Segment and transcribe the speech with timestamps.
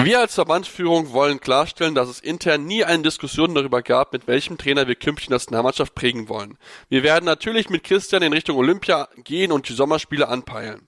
[0.00, 4.56] Wir als Verbandsführung wollen klarstellen, dass es intern nie eine Diskussion darüber gab, mit welchem
[4.56, 6.56] Trainer wir künftig Nationalmannschaft prägen wollen.
[6.88, 10.86] Wir werden natürlich mit Christian in Richtung Olympia gehen und die Sommerspiele anpeilen.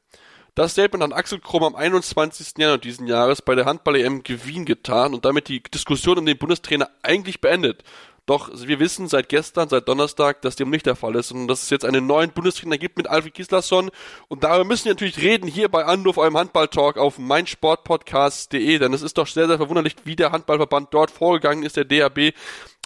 [0.54, 2.54] Das Statement hat Axel Krumm am 21.
[2.58, 6.88] Januar diesen Jahres bei der Handball-EM Wien getan und damit die Diskussion um den Bundestrainer
[7.02, 7.82] eigentlich beendet.
[8.30, 11.64] Doch wir wissen seit gestern, seit Donnerstag, dass dem nicht der Fall ist und dass
[11.64, 13.90] es jetzt einen neuen Bundestrainer gibt mit Alfred Gislason.
[14.28, 19.02] Und darüber müssen wir natürlich reden hier bei Anruf eurem Handballtalk auf meinsportpodcast.de, denn es
[19.02, 22.32] ist doch sehr, sehr verwunderlich, wie der Handballverband dort vorgegangen ist, der DAB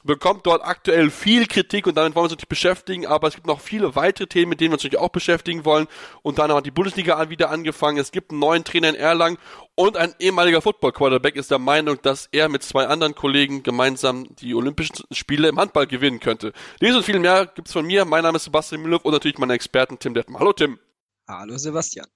[0.04, 3.46] bekommt dort aktuell viel Kritik und damit wollen wir uns natürlich beschäftigen, aber es gibt
[3.46, 5.88] noch viele weitere Themen, mit denen wir uns natürlich auch beschäftigen wollen.
[6.22, 7.98] Und dann hat die Bundesliga wieder angefangen.
[7.98, 9.38] Es gibt einen neuen Trainer in Erlangen
[9.74, 14.54] und ein ehemaliger Football-Quarterback ist der Meinung, dass er mit zwei anderen Kollegen gemeinsam die
[14.54, 16.52] Olympischen Spiele im Handball gewinnen könnte.
[16.80, 18.04] Dies und viel mehr gibt's von mir.
[18.04, 20.38] Mein Name ist Sebastian Müller und natürlich mein Experten Tim Detmer.
[20.38, 20.78] Hallo Tim.
[21.26, 22.06] Hallo Sebastian.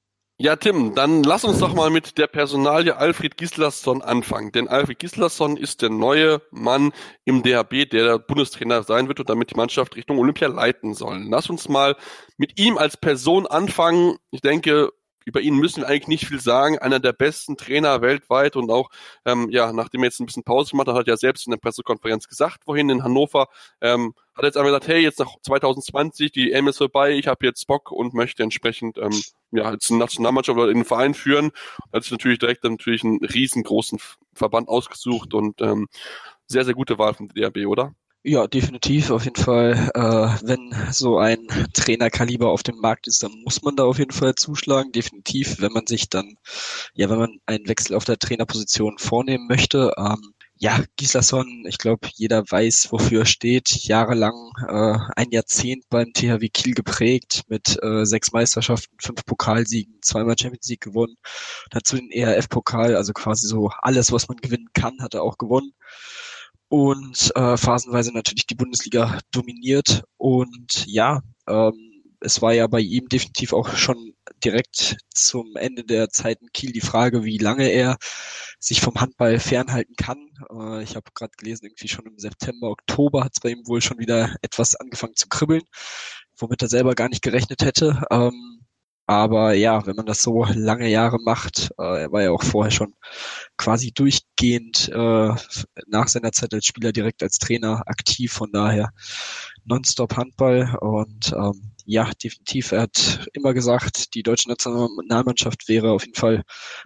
[0.41, 4.53] Ja, Tim, dann lass uns doch mal mit der Personalie Alfred Gislason anfangen.
[4.53, 6.93] Denn Alfred Gislason ist der neue Mann
[7.25, 11.27] im DHB, der der Bundestrainer sein wird und damit die Mannschaft Richtung Olympia leiten soll.
[11.29, 11.97] Lass uns mal
[12.37, 14.17] mit ihm als Person anfangen.
[14.31, 14.93] Ich denke,
[15.25, 16.79] über ihn müssen wir eigentlich nicht viel sagen.
[16.79, 18.91] Einer der besten Trainer weltweit und auch,
[19.25, 21.51] ähm, ja, nachdem er jetzt ein bisschen Pause gemacht hat, hat er ja selbst in
[21.51, 23.49] der Pressekonferenz gesagt, wohin in Hannover,
[23.81, 27.45] ähm, hat jetzt einmal gesagt, hey, jetzt nach 2020, die EM ist vorbei, ich habe
[27.45, 31.51] jetzt Bock und möchte entsprechend ähm, ja, als Nationalmannschaft oder in den Verein führen.
[31.93, 33.99] Hat sich natürlich direkt natürlich einen riesengroßen
[34.35, 35.89] Verband ausgesucht und ähm,
[36.47, 37.95] sehr, sehr gute Wahl vom DRB, oder?
[38.25, 39.11] Ja, definitiv.
[39.11, 43.77] Auf jeden Fall, äh, wenn so ein Trainerkaliber auf dem Markt ist, dann muss man
[43.77, 44.93] da auf jeden Fall zuschlagen.
[44.93, 46.37] Definitiv, wenn man sich dann,
[46.95, 49.95] ja, wenn man einen Wechsel auf der Trainerposition vornehmen möchte.
[49.97, 53.71] Ähm, ja, Gislason, ich glaube, jeder weiß, wofür er steht.
[53.85, 54.35] Jahrelang
[54.67, 60.69] äh, ein Jahrzehnt beim THW Kiel geprägt, mit äh, sechs Meisterschaften, fünf Pokalsiegen, zweimal Champions
[60.69, 61.17] League gewonnen.
[61.71, 65.73] Dazu den ERF-Pokal, also quasi so alles, was man gewinnen kann, hat er auch gewonnen
[66.69, 70.03] und äh, phasenweise natürlich die Bundesliga dominiert.
[70.17, 74.15] Und ja, ähm, es war ja bei ihm definitiv auch schon
[74.45, 77.97] direkt zum Ende der Zeit in Kiel die Frage, wie lange er
[78.59, 80.19] sich vom Handball fernhalten kann.
[80.51, 83.81] Äh, ich habe gerade gelesen, irgendwie schon im September, Oktober hat es bei ihm wohl
[83.81, 85.63] schon wieder etwas angefangen zu kribbeln,
[86.37, 88.03] womit er selber gar nicht gerechnet hätte.
[88.11, 88.59] Ähm,
[89.07, 92.71] aber ja, wenn man das so lange Jahre macht, äh, er war ja auch vorher
[92.71, 92.95] schon
[93.57, 95.35] quasi durchgehend äh,
[95.87, 98.91] nach seiner Zeit als Spieler direkt als Trainer aktiv, von daher
[99.65, 102.73] nonstop Handball und ähm, ja, definitiv.
[102.73, 106.45] Er hat immer gesagt, die deutsche Nationalmannschaft wäre auf jeden Fall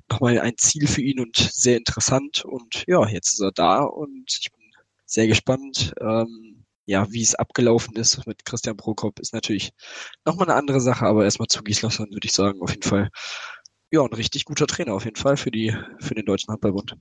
[0.08, 2.44] nochmal ein Ziel für ihn und sehr interessant.
[2.44, 4.60] Und ja, jetzt ist er da und ich bin
[5.04, 5.92] sehr gespannt.
[6.00, 9.72] Ähm, ja, wie es abgelaufen ist mit Christian Prokop, ist natürlich
[10.24, 13.10] nochmal eine andere Sache, aber erstmal zu Gislason würde ich sagen, auf jeden Fall,
[13.90, 16.96] ja, ein richtig guter Trainer auf jeden Fall für die, für den Deutschen Handballbund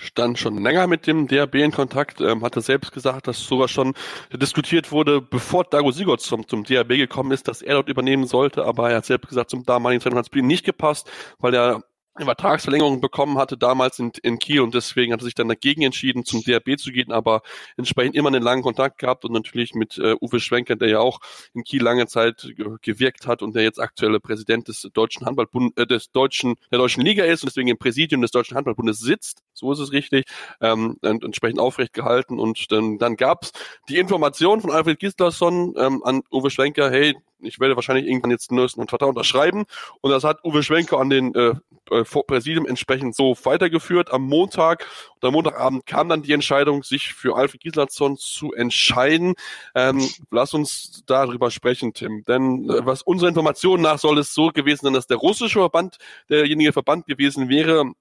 [0.00, 3.94] stand schon länger mit dem DRB in Kontakt, ähm, hatte selbst gesagt, dass sogar schon
[4.32, 8.64] diskutiert wurde, bevor Dago Sigurd zum, zum DRB gekommen ist, dass er dort übernehmen sollte,
[8.64, 11.82] aber er hat selbst gesagt, zum damaligen Zeitpunkt hat es nicht gepasst, weil er
[12.24, 16.24] Vertragsverlängerung bekommen hatte damals in, in Kiel und deswegen hat er sich dann dagegen entschieden,
[16.24, 17.42] zum DRB zu gehen, aber
[17.76, 21.20] entsprechend immer einen langen Kontakt gehabt und natürlich mit äh, Uwe Schwenker, der ja auch
[21.54, 22.48] in Kiel lange Zeit
[22.82, 27.04] gewirkt hat und der jetzt aktuelle Präsident des deutschen Handballbund, äh, des deutschen, der deutschen
[27.04, 30.24] Liga ist und deswegen im Präsidium des deutschen Handballbundes sitzt, so ist es richtig,
[30.60, 33.52] ähm, entsprechend aufrecht gehalten und dann, dann gab's
[33.88, 37.14] die Information von Alfred Gislason ähm, an Uwe Schwenker, hey,
[37.46, 39.64] ich werde wahrscheinlich irgendwann jetzt einen neuesten Vertrag unterschreiben.
[40.00, 41.54] Und das hat Uwe Schwenker an den äh,
[41.90, 44.12] äh Präsidium entsprechend so weitergeführt.
[44.12, 44.86] Am Montag
[45.20, 49.34] oder Montagabend kam dann die Entscheidung, sich für Alfred Gislason zu entscheiden.
[49.74, 52.24] Ähm, lass uns darüber sprechen, Tim.
[52.24, 55.98] Denn äh, was unsere Informationen nach soll es so gewesen sein, dass der russische Verband
[56.28, 57.92] derjenige Verband gewesen wäre,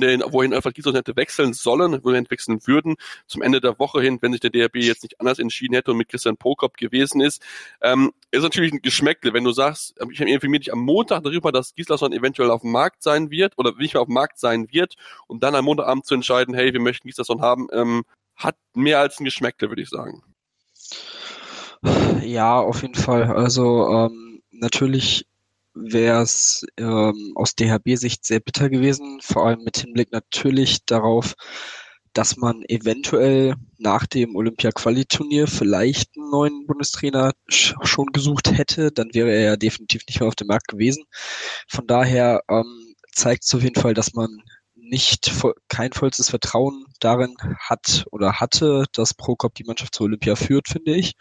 [0.00, 2.96] den, wohin Alfred Giesler hätte wechseln sollen, wohin wechseln würden,
[3.26, 5.98] zum Ende der Woche hin, wenn sich der DRB jetzt nicht anders entschieden hätte und
[5.98, 7.42] mit Christian Prokop gewesen ist,
[7.80, 11.74] ähm, ist natürlich ein Geschmäckle, wenn du sagst, ich informiere dich am Montag darüber, dass
[11.74, 14.94] Gislason eventuell auf dem Markt sein wird oder nicht mehr auf dem Markt sein wird
[15.26, 18.04] und dann am Montagabend zu entscheiden, hey, wir möchten Gislason haben, ähm,
[18.36, 20.22] hat mehr als ein Geschmäckle, würde ich sagen.
[22.22, 23.24] Ja, auf jeden Fall.
[23.24, 25.26] Also ähm, natürlich
[25.76, 31.34] wäre es ähm, aus DHB-Sicht sehr bitter gewesen, vor allem mit Hinblick natürlich darauf,
[32.12, 39.30] dass man eventuell nach dem Olympia-Quali-Turnier vielleicht einen neuen Bundestrainer schon gesucht hätte, dann wäre
[39.30, 41.04] er ja definitiv nicht mehr auf dem Markt gewesen.
[41.68, 44.42] Von daher ähm, zeigt es auf jeden Fall, dass man
[44.74, 45.32] nicht
[45.68, 50.94] kein vollstes Vertrauen darin hat oder hatte, dass Prokop die Mannschaft zur Olympia führt, finde
[50.94, 51.16] ich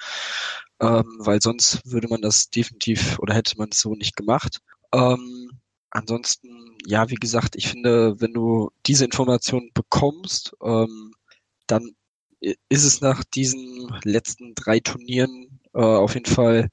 [0.82, 4.60] ähm, weil sonst würde man das definitiv oder hätte man es so nicht gemacht.
[4.94, 5.52] Ähm,
[5.90, 11.14] ansonsten, ja, wie gesagt, ich finde, wenn du diese Information bekommst, ähm,
[11.68, 11.96] dann
[12.70, 16.70] ist es nach diesen letzten drei Turnieren äh, auf jeden Fall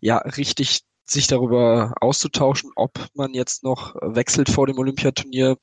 [0.00, 5.58] ja richtig, sich darüber auszutauschen, ob man jetzt noch wechselt vor dem Olympiaturnier.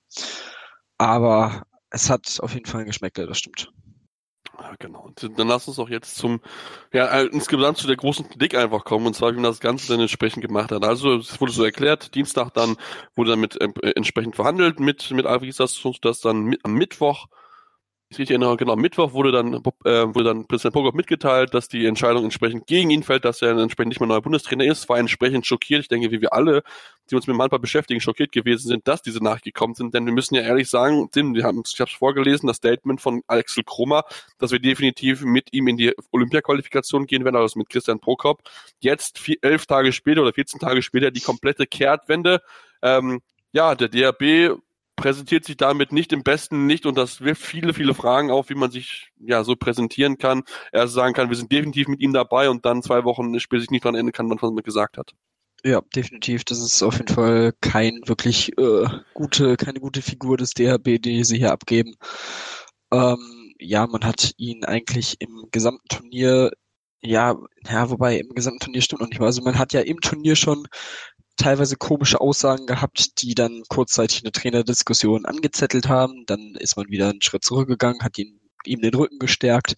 [0.97, 3.71] Aber es hat auf jeden Fall ein Geschmäckle, das stimmt.
[4.61, 5.01] Ja, genau.
[5.05, 6.41] Und dann lass uns auch jetzt zum,
[6.91, 9.87] ja, äh, insgesamt zu der großen Kritik einfach kommen, und zwar, wie man das Ganze
[9.87, 10.83] dann entsprechend gemacht hat.
[10.83, 12.75] Also, es wurde so erklärt, Dienstag dann
[13.15, 17.27] wurde dann mit, äh, entsprechend verhandelt mit, mit Alvis, dass, dass dann mit, am Mittwoch
[18.11, 21.85] ich richtig erinnere, genau, Mittwoch wurde dann, äh, wurde dann Präsident Pogop mitgeteilt, dass die
[21.85, 25.45] Entscheidung entsprechend gegen ihn fällt, dass er entsprechend nicht mehr neuer Bundestrainer ist, war entsprechend
[25.45, 25.81] schockiert.
[25.81, 26.63] Ich denke, wie wir alle,
[27.11, 30.13] die uns mit dem Handball beschäftigen, schockiert gewesen sind, dass diese nachgekommen sind, denn wir
[30.13, 33.63] müssen ja ehrlich sagen, Tim, wir haben, ich habe es vorgelesen, das Statement von Axel
[33.63, 34.03] Kromer,
[34.39, 38.41] dass wir definitiv mit ihm in die Olympia-Qualifikation gehen werden, also mit Christian Prokop.
[38.79, 42.41] Jetzt, vier, elf Tage später oder 14 Tage später, die komplette Kehrtwende.
[42.81, 43.21] Ähm,
[43.51, 44.59] ja, der DRB
[44.99, 48.55] präsentiert sich damit nicht im besten Licht und das wirft viele, viele Fragen auf, wie
[48.55, 50.43] man sich ja so präsentieren kann.
[50.71, 53.71] Er sagen kann, wir sind definitiv mit ihm dabei und dann zwei Wochen später sich
[53.71, 55.13] nicht dran erinnern kann, was man gesagt hat.
[55.63, 56.43] Ja, definitiv.
[56.45, 61.23] Das ist auf jeden Fall kein wirklich äh, gute, keine gute Figur des DHB, die
[61.23, 61.95] sie hier abgeben.
[62.91, 66.51] Ähm, ja, man hat ihn eigentlich im gesamten Turnier
[67.01, 67.35] ja,
[67.65, 69.27] ja, wobei im gesamten Turnier stimmt noch nicht mal.
[69.27, 70.67] Also man hat ja im Turnier schon
[71.39, 76.25] teilweise komische Aussagen gehabt, die dann kurzzeitig eine Trainerdiskussion angezettelt haben.
[76.27, 79.75] Dann ist man wieder einen Schritt zurückgegangen, hat ihn, ihm den Rücken gestärkt.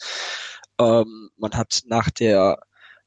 [0.79, 2.59] Ähm, man hat nach der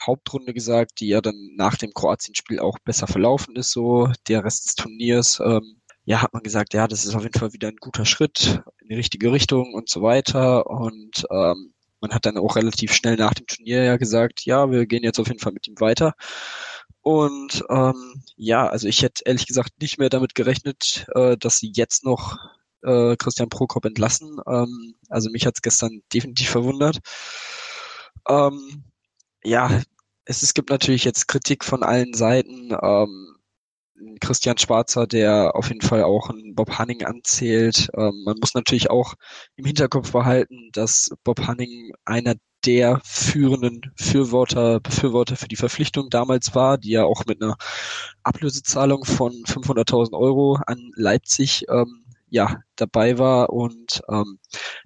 [0.04, 4.66] Hauptrunde gesagt, die ja dann nach dem Kroatien-Spiel auch besser verlaufen ist, so der Rest
[4.66, 5.40] des Turniers.
[5.40, 8.62] Ähm, ja, hat man gesagt, ja, das ist auf jeden Fall wieder ein guter Schritt
[8.80, 10.66] in die richtige Richtung und so weiter.
[10.66, 14.86] Und ähm, man hat dann auch relativ schnell nach dem Turnier ja gesagt, ja, wir
[14.86, 16.12] gehen jetzt auf jeden Fall mit ihm weiter.
[17.04, 21.70] Und ähm, ja, also ich hätte ehrlich gesagt nicht mehr damit gerechnet, äh, dass sie
[21.74, 22.38] jetzt noch
[22.82, 24.40] äh, Christian Prokop entlassen.
[24.48, 27.00] Ähm, also mich hat's gestern definitiv verwundert.
[28.26, 28.84] Ähm,
[29.44, 29.82] ja,
[30.24, 32.74] es, es gibt natürlich jetzt Kritik von allen Seiten.
[32.82, 33.36] Ähm,
[34.20, 37.90] Christian Schwarzer, der auf jeden Fall auch einen Bob Hanning anzählt.
[37.94, 39.12] Ähm, man muss natürlich auch
[39.56, 42.34] im Hinterkopf behalten, dass Bob Hanning einer
[42.66, 47.56] der führenden Fürworter, Befürworter für die Verpflichtung damals war, die ja auch mit einer
[48.22, 53.50] Ablösezahlung von 500.000 Euro an Leipzig ähm, ja dabei war.
[53.50, 54.38] Und ähm,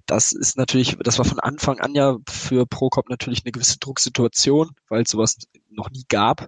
[0.05, 4.71] das ist natürlich, das war von Anfang an ja für Prokop natürlich eine gewisse Drucksituation,
[4.89, 5.37] weil es sowas
[5.69, 6.47] noch nie gab.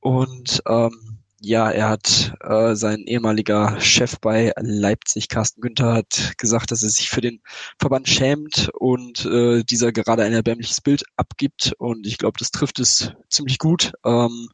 [0.00, 6.70] Und ähm, ja, er hat äh, sein ehemaliger Chef bei Leipzig, Carsten Günther, hat gesagt,
[6.70, 7.40] dass er sich für den
[7.78, 11.74] Verband schämt und äh, dieser gerade ein erbärmliches Bild abgibt.
[11.78, 13.92] Und ich glaube, das trifft es ziemlich gut.
[14.04, 14.48] Ähm,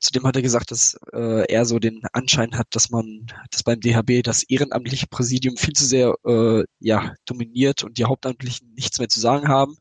[0.00, 3.80] zudem hat er gesagt, dass äh, er so den Anschein hat, dass man, dass beim
[3.80, 9.08] DHB das ehrenamtliche Präsidium viel zu sehr äh, ja dominiert und die Hauptamtlichen nichts mehr
[9.08, 9.76] zu sagen haben.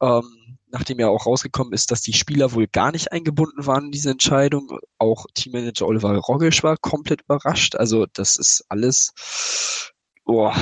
[0.00, 0.39] Ähm,
[0.72, 4.10] nachdem ja auch rausgekommen ist, dass die Spieler wohl gar nicht eingebunden waren in diese
[4.10, 4.78] Entscheidung.
[4.98, 7.76] Auch Teammanager Oliver Rogisch war komplett überrascht.
[7.76, 9.12] Also das ist alles
[10.24, 10.52] oh,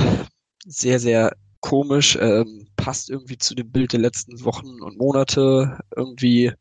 [0.65, 2.17] sehr, sehr komisch.
[2.21, 6.53] Ähm, passt irgendwie zu dem Bild der letzten Wochen und Monate irgendwie,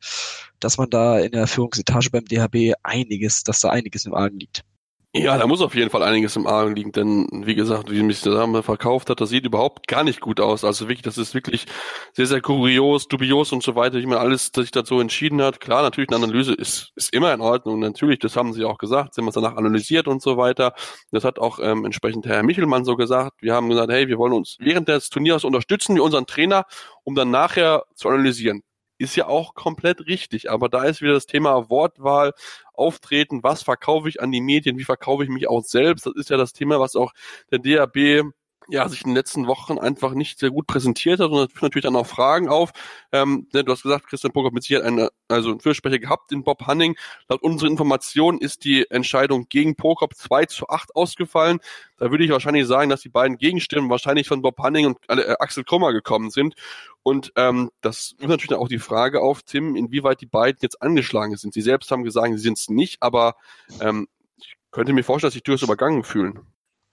[0.60, 4.64] dass man da in der Führungsetage beim DHB einiges, dass da einiges im Argen liegt.
[5.16, 8.22] Ja, da muss auf jeden Fall einiges im Argen liegen, denn wie gesagt, wie mich
[8.22, 10.64] Dame verkauft hat, das sieht überhaupt gar nicht gut aus.
[10.64, 11.66] Also wirklich, das ist wirklich
[12.14, 15.60] sehr, sehr kurios, dubios und so weiter, wie man alles sich dazu entschieden hat.
[15.60, 17.80] Klar, natürlich eine Analyse ist, ist immer in Ordnung.
[17.80, 20.74] Natürlich, das haben sie auch gesagt, sie haben es danach analysiert und so weiter.
[21.12, 23.42] Das hat auch ähm, entsprechend Herr Michelmann so gesagt.
[23.42, 26.66] Wir haben gesagt, hey, wir wollen uns während des Turniers unterstützen, wie unseren Trainer,
[27.04, 28.62] um dann nachher zu analysieren
[29.00, 30.50] ist ja auch komplett richtig.
[30.50, 32.34] Aber da ist wieder das Thema Wortwahl,
[32.78, 36.06] Auftreten, was verkaufe ich an die Medien, wie verkaufe ich mich auch selbst.
[36.06, 37.14] Das ist ja das Thema, was auch
[37.52, 38.32] der DAB
[38.70, 41.64] ja, sich in den letzten Wochen einfach nicht sehr gut präsentiert hat und das führt
[41.64, 42.72] natürlich dann auch Fragen auf.
[43.12, 46.44] Ähm, ne, du hast gesagt, Christian Prokop mit Sicherheit eine, also einen Fürsprecher gehabt in
[46.44, 46.96] Bob Hanning.
[47.30, 51.60] Laut unserer Information ist die Entscheidung gegen Prokop 2 zu 8 ausgefallen.
[51.98, 55.36] Da würde ich wahrscheinlich sagen, dass die beiden Gegenstimmen wahrscheinlich von Bob Hanning und äh,
[55.40, 56.56] Axel Krummer gekommen sind.
[57.04, 61.38] Und ähm, das wirft natürlich auch die Frage auf, Tim, inwieweit die beiden jetzt angeschlagen
[61.38, 61.54] sind.
[61.54, 63.36] Sie selbst haben gesagt, sie sind es nicht, aber
[63.80, 64.08] ähm,
[64.38, 66.42] ich könnte mir vorstellen, dass sich durchaus übergangen fühlen.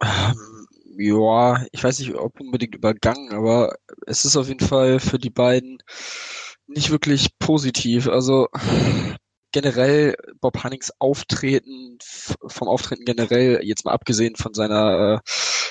[0.97, 3.75] Ja, ich weiß nicht, ob unbedingt übergangen, aber
[4.07, 5.79] es ist auf jeden Fall für die beiden
[6.67, 8.09] nicht wirklich positiv.
[8.09, 8.49] Also
[9.53, 11.99] generell Bob Hannings Auftreten,
[12.47, 15.31] vom Auftreten generell, jetzt mal abgesehen von seiner äh,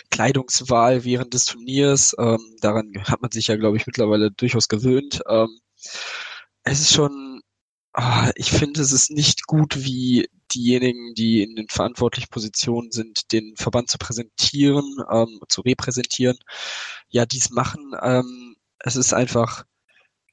[0.09, 5.21] Kleidungswahl während des Turniers, ähm, daran hat man sich ja, glaube ich, mittlerweile durchaus gewöhnt.
[5.29, 5.59] Ähm,
[6.63, 7.11] es ist schon,
[7.93, 13.31] ah, ich finde, es ist nicht gut, wie diejenigen, die in den verantwortlichen Positionen sind,
[13.31, 16.37] den Verband zu präsentieren, ähm, zu repräsentieren,
[17.09, 17.93] ja, dies machen.
[18.01, 19.65] Ähm, es ist einfach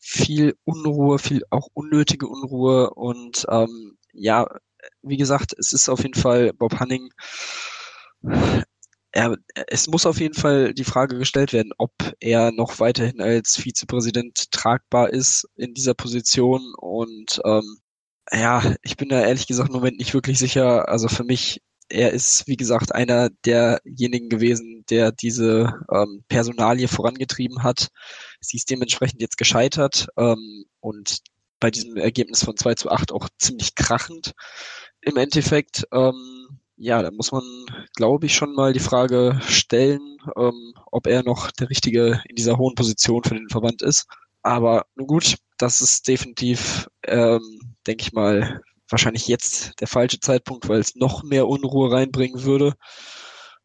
[0.00, 4.46] viel Unruhe, viel auch unnötige Unruhe und ähm, ja,
[5.02, 7.10] wie gesagt, es ist auf jeden Fall Bob Hanning.
[9.12, 9.36] Er,
[9.66, 14.52] es muss auf jeden Fall die Frage gestellt werden, ob er noch weiterhin als Vizepräsident
[14.52, 17.80] tragbar ist in dieser Position und ähm,
[18.32, 20.88] ja, ich bin da ehrlich gesagt im Moment nicht wirklich sicher.
[20.88, 27.62] Also für mich, er ist, wie gesagt, einer derjenigen gewesen, der diese ähm, Personalie vorangetrieben
[27.62, 27.88] hat.
[28.40, 31.18] Sie ist dementsprechend jetzt gescheitert ähm, und
[31.58, 34.32] bei diesem Ergebnis von 2 zu 8 auch ziemlich krachend.
[35.02, 36.39] Im Endeffekt, ähm,
[36.80, 37.42] ja, da muss man,
[37.94, 42.58] glaube ich, schon mal die Frage stellen, ähm, ob er noch der Richtige in dieser
[42.58, 44.06] hohen Position für den Verband ist.
[44.42, 50.68] Aber nun gut, das ist definitiv ähm, denke ich mal, wahrscheinlich jetzt der falsche Zeitpunkt,
[50.68, 52.74] weil es noch mehr Unruhe reinbringen würde.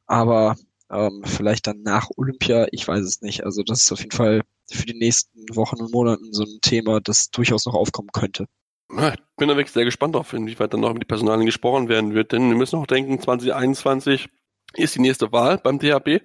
[0.07, 0.55] Aber
[0.91, 3.43] ähm, vielleicht dann nach Olympia, ich weiß es nicht.
[3.43, 4.41] Also das ist auf jeden Fall
[4.71, 8.45] für die nächsten Wochen und Monaten so ein Thema, das durchaus noch aufkommen könnte.
[8.89, 12.13] Ich bin da wirklich sehr gespannt darauf, inwieweit dann noch mit den Personalien gesprochen werden
[12.13, 14.29] wird, denn wir müssen auch denken, 2021
[14.75, 16.21] ist die nächste Wahl beim DHB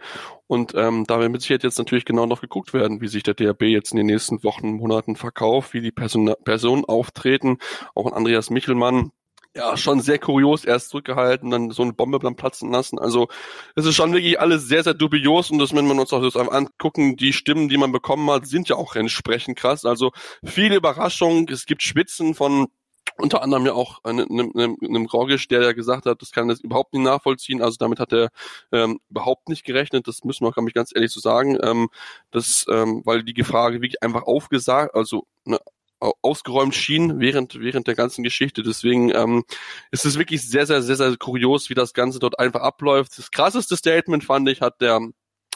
[0.46, 3.34] und ähm, da wird mit Sicherheit jetzt natürlich genau noch geguckt werden, wie sich der
[3.34, 7.58] DHB jetzt in den nächsten Wochen, Monaten verkauft, wie die Person Personen auftreten.
[7.94, 9.12] Auch Andreas Michelmann,
[9.56, 12.98] ja, schon sehr kurios erst zurückgehalten, dann so eine Bombe dann platzen lassen.
[12.98, 13.28] Also
[13.74, 16.36] es ist schon wirklich alles sehr, sehr dubios und das, wenn wir uns auch das
[16.36, 19.84] angucken, die Stimmen, die man bekommen hat, sind ja auch entsprechend krass.
[19.84, 20.12] Also
[20.44, 22.68] viele Überraschungen, es gibt Spitzen von
[23.16, 26.60] unter anderem ja auch einem, einem, einem Rogisch, der ja gesagt hat, das kann das
[26.60, 27.62] überhaupt nicht nachvollziehen.
[27.62, 28.30] Also damit hat er
[28.72, 30.06] ähm, überhaupt nicht gerechnet.
[30.08, 31.58] Das müssen wir, glaube ich, ganz ehrlich so sagen.
[31.62, 31.88] Ähm,
[32.30, 35.58] das, ähm, weil die Frage wirklich einfach aufgesagt, also ne,
[36.00, 38.62] ausgeräumt schien während während der ganzen Geschichte.
[38.62, 39.44] Deswegen ähm,
[39.90, 43.16] ist es wirklich sehr, sehr, sehr, sehr kurios, wie das Ganze dort einfach abläuft.
[43.18, 45.00] Das krasseste Statement fand ich, hat der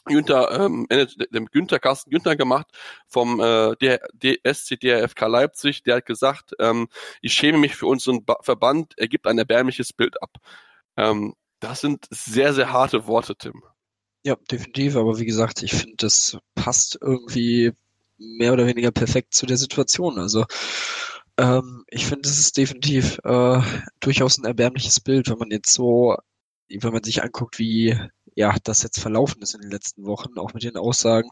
[0.06, 0.86] Günther, ähm,
[1.30, 2.66] dem Günther, Carsten Günther gemacht
[3.08, 3.98] vom äh,
[4.42, 6.88] SCDRFK Leipzig, der hat gesagt, ähm,
[7.22, 10.36] ich schäme mich für unseren ba Verband, er gibt ein erbärmliches Bild ab.
[10.96, 13.62] Ähm, das sind sehr, sehr harte Worte, Tim.
[14.24, 17.72] Ja, definitiv, aber wie gesagt, ich finde, das passt irgendwie
[18.18, 20.18] mehr oder weniger perfekt zu der Situation.
[20.18, 20.44] Also
[21.36, 23.60] ähm, ich finde, es ist definitiv äh,
[24.00, 26.16] durchaus ein erbärmliches Bild, wenn man jetzt so,
[26.68, 27.98] wenn man sich anguckt, wie
[28.36, 31.30] ja, das jetzt verlaufen ist in den letzten Wochen, auch mit den Aussagen,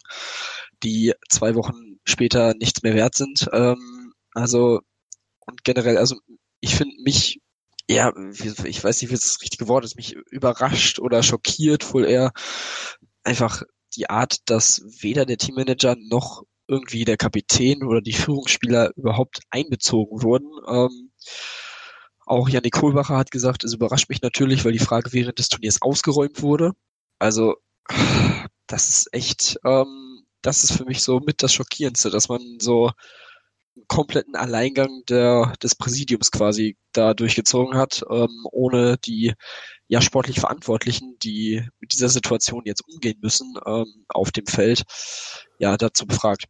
[0.82, 3.48] die zwei Wochen später nichts mehr wert sind.
[3.52, 4.80] Ähm, also
[5.40, 6.16] und generell, also
[6.60, 7.40] ich finde mich,
[7.88, 8.12] ja,
[8.64, 12.32] ich weiß nicht, wie das richtige Wort ist, mich überrascht oder schockiert wohl eher
[13.24, 13.62] einfach
[13.96, 20.22] die Art, dass weder der Teammanager noch irgendwie der Kapitän oder die Führungsspieler überhaupt einbezogen
[20.22, 20.48] wurden.
[20.66, 21.12] Ähm,
[22.26, 25.82] auch Janik Kohlbacher hat gesagt, es überrascht mich natürlich, weil die Frage während des Turniers
[25.82, 26.72] ausgeräumt wurde.
[27.18, 27.56] Also,
[28.66, 32.90] das ist echt, ähm, das ist für mich so mit das Schockierendste, dass man so
[33.76, 39.34] einen kompletten Alleingang der, des Präsidiums quasi da durchgezogen hat, ähm, ohne die
[39.88, 44.84] ja sportlich Verantwortlichen, die mit dieser Situation jetzt umgehen müssen, ähm, auf dem Feld,
[45.58, 46.44] ja, dazu befragt.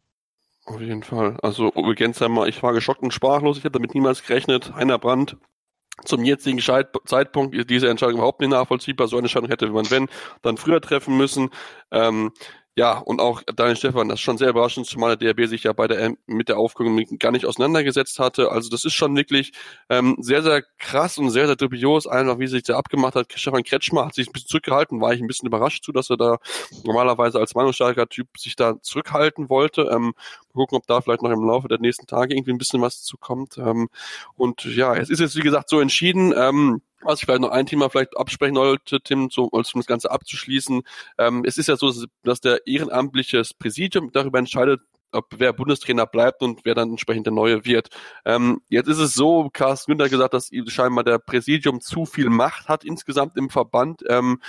[0.65, 1.37] Auf jeden Fall.
[1.41, 4.73] Also Uwe Gensheimer, ich war geschockt und sprachlos, ich habe damit niemals gerechnet.
[4.75, 5.37] Heiner Brandt,
[6.05, 9.07] zum jetzigen Zeitpunkt diese Entscheidung überhaupt nicht nachvollziehbar.
[9.07, 10.09] So eine Entscheidung hätte man, wenn,
[10.41, 11.49] dann früher treffen müssen.
[11.91, 12.31] Ähm,
[12.75, 15.73] Ja, und auch Daniel Stefan, das ist schon sehr überraschend, zumal der DRB sich ja
[15.73, 18.51] bei der mit der Aufklärung gar nicht auseinandergesetzt hatte.
[18.51, 19.51] Also das ist schon wirklich
[19.89, 23.31] ähm, sehr, sehr krass und sehr, sehr dubios, einfach wie sich da abgemacht hat.
[23.35, 26.17] Stefan Kretschmer hat sich ein bisschen zurückgehalten, war ich ein bisschen überrascht zu, dass er
[26.17, 26.37] da
[26.83, 29.83] normalerweise als meinungsstarker Typ sich da zurückhalten wollte.
[29.93, 30.15] Ähm,
[30.53, 33.57] gucken, ob da vielleicht noch im Laufe der nächsten Tage irgendwie ein bisschen was zukommt.
[33.59, 33.89] Ähm,
[34.35, 36.33] und ja, es ist jetzt wie gesagt so entschieden.
[36.35, 40.83] Ähm, was ich vielleicht noch ein Thema vielleicht absprechen wollte, Tim, um das Ganze abzuschließen.
[41.17, 41.93] Ähm, es ist ja so,
[42.23, 44.81] dass der ehrenamtliche Präsidium darüber entscheidet,
[45.13, 47.89] ob wer Bundestrainer bleibt und wer dann entsprechend der neue wird.
[48.25, 52.67] Ähm, jetzt ist es so, Carsten Günther gesagt, dass scheinbar der Präsidium zu viel Macht
[52.67, 54.03] hat insgesamt im Verband.
[54.07, 54.41] Ähm,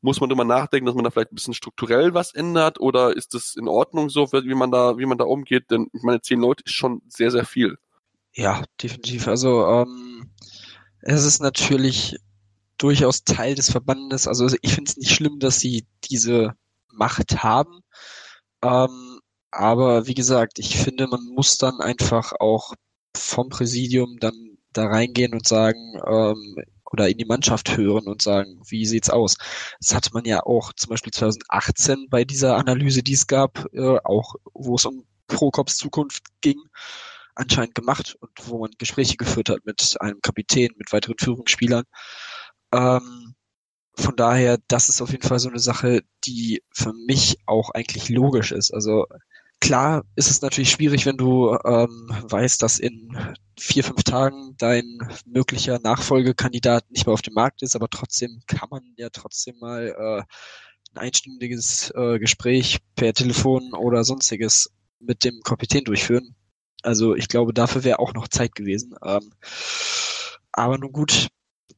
[0.00, 3.34] muss man darüber nachdenken, dass man da vielleicht ein bisschen strukturell was ändert oder ist
[3.34, 5.70] das in Ordnung so, wie man da, wie man da umgeht?
[5.70, 7.78] Denn ich meine, zehn Leute ist schon sehr, sehr viel.
[8.32, 9.26] Ja, definitiv.
[9.26, 10.07] Also ähm,
[11.02, 12.16] es ist natürlich
[12.78, 14.26] durchaus Teil des Verbandes.
[14.26, 16.54] Also ich finde es nicht schlimm, dass sie diese
[16.92, 17.80] Macht haben.
[18.62, 22.74] Ähm, aber wie gesagt, ich finde, man muss dann einfach auch
[23.16, 26.56] vom Präsidium dann da reingehen und sagen, ähm,
[26.90, 29.36] oder in die Mannschaft hören und sagen, wie sieht's aus?
[29.80, 33.98] Das hatte man ja auch zum Beispiel 2018 bei dieser Analyse, die es gab, äh,
[34.04, 36.58] auch wo es um Prokops Zukunft ging,
[37.38, 41.84] anscheinend gemacht und wo man Gespräche geführt hat mit einem Kapitän, mit weiteren Führungsspielern.
[42.72, 43.34] Ähm,
[43.96, 48.08] von daher, das ist auf jeden Fall so eine Sache, die für mich auch eigentlich
[48.08, 48.72] logisch ist.
[48.72, 49.06] Also
[49.60, 53.16] klar ist es natürlich schwierig, wenn du ähm, weißt, dass in
[53.58, 58.68] vier, fünf Tagen dein möglicher Nachfolgekandidat nicht mehr auf dem Markt ist, aber trotzdem kann
[58.70, 60.22] man ja trotzdem mal äh,
[60.92, 66.34] ein einstündiges äh, Gespräch per Telefon oder sonstiges mit dem Kapitän durchführen.
[66.82, 68.94] Also ich glaube, dafür wäre auch noch Zeit gewesen.
[69.04, 69.30] Ähm,
[70.52, 71.28] aber nun gut,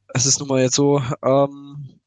[0.08, 2.00] es ist nun mal jetzt so, ähm,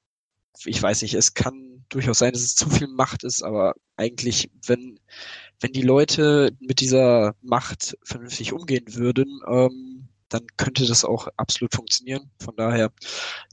[0.66, 4.50] ich weiß nicht, es kann durchaus sein, dass es zu viel Macht ist, aber eigentlich,
[4.66, 5.00] wenn,
[5.60, 11.76] wenn die Leute mit dieser Macht vernünftig umgehen würden, ähm, dann könnte das auch absolut
[11.76, 12.32] funktionieren.
[12.40, 12.92] Von daher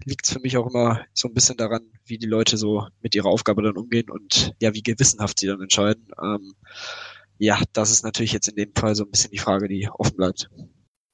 [0.04, 3.14] liegt es für mich auch immer so ein bisschen daran, wie die Leute so mit
[3.14, 6.08] ihrer Aufgabe dann umgehen und ja, wie gewissenhaft sie dann entscheiden.
[6.22, 6.54] Ähm,
[7.40, 10.16] ja, das ist natürlich jetzt in dem Fall so ein bisschen die Frage, die offen
[10.16, 10.50] bleibt.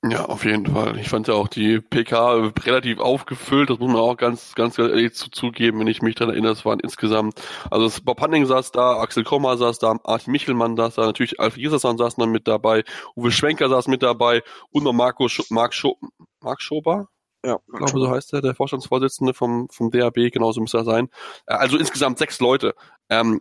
[0.05, 0.99] Ja, auf jeden Fall.
[0.99, 5.15] Ich fand ja auch die PK relativ aufgefüllt, das muss man auch ganz, ganz ehrlich
[5.15, 7.41] zu, zugeben, wenn ich mich daran erinnere, es waren insgesamt,
[7.71, 11.63] also Bob Hanning saß da, Axel Krommer saß da, Artin Michelmann saß da, natürlich Alfred
[11.63, 12.85] Jesserson saß noch mit dabei,
[13.17, 15.97] Uwe Schwenker saß mit dabei und noch Marco, Sch Mark, Scho
[16.41, 17.09] Mark Schober,
[17.45, 21.09] ja, ich glaube, so heißt er, der Vorstandsvorsitzende vom, vom DAB, genauso muss er sein.
[21.47, 22.75] Äh, also insgesamt sechs Leute.
[23.09, 23.39] Ähm,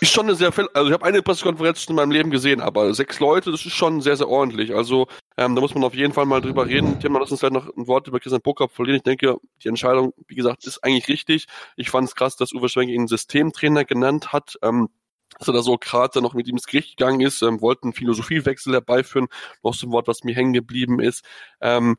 [0.00, 3.20] ist schon eine sehr, also ich habe eine Pressekonferenz in meinem Leben gesehen, aber sechs
[3.20, 4.74] Leute, das ist schon sehr, sehr ordentlich.
[4.74, 5.06] Also
[5.36, 7.00] ähm, da muss man auf jeden Fall mal drüber reden.
[7.00, 8.96] Thema, lass uns gleich noch ein Wort über Christian Prokop verlieren.
[8.96, 11.46] Ich denke, die Entscheidung, wie gesagt, ist eigentlich richtig.
[11.76, 14.58] Ich fand es krass, dass Uwe Schwenk ihn Systemtrainer genannt hat.
[14.62, 14.88] Ähm,
[15.38, 18.72] dass er da so gerade noch mit ihm ins Gericht gegangen ist, ähm, wollten Philosophiewechsel
[18.72, 19.26] herbeiführen,
[19.62, 21.24] noch so ein Wort, was mir hängen geblieben ist.
[21.60, 21.96] Ähm,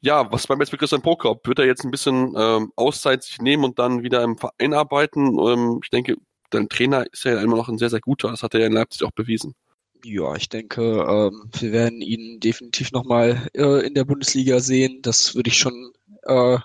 [0.00, 1.46] ja, was beim jetzt mit Christian Prokop?
[1.46, 5.38] Wird er jetzt ein bisschen ähm, Auszeit sich nehmen und dann wieder im Verein arbeiten?
[5.38, 6.16] Ähm, ich denke,
[6.50, 8.30] dein Trainer ist ja immer noch ein sehr, sehr guter.
[8.30, 9.54] Das hat er ja in Leipzig auch bewiesen.
[10.04, 15.02] Ja, ich denke, ähm, wir werden ihn definitiv nochmal äh, in der Bundesliga sehen.
[15.02, 16.58] Das würde ich schon, äh,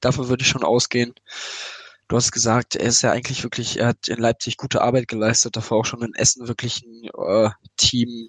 [0.00, 1.14] davon würde ich schon ausgehen.
[2.08, 5.56] Du hast gesagt, er ist ja eigentlich wirklich, er hat in Leipzig gute Arbeit geleistet,
[5.56, 8.28] davor auch schon in Essen wirklich ein äh, Team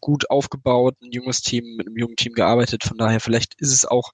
[0.00, 2.84] gut aufgebaut, ein junges Team mit einem jungen Team gearbeitet.
[2.84, 4.12] Von daher vielleicht ist es auch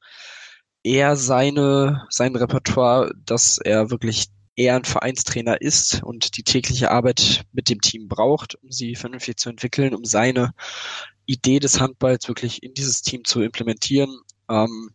[0.85, 4.27] eher seine, sein Repertoire, dass er wirklich
[4.57, 9.39] eher ein Vereinstrainer ist und die tägliche Arbeit mit dem Team braucht, um sie vernünftig
[9.39, 10.55] zu entwickeln, um seine
[11.27, 14.21] Idee des Handballs wirklich in dieses Team zu implementieren.
[14.49, 14.91] Ähm,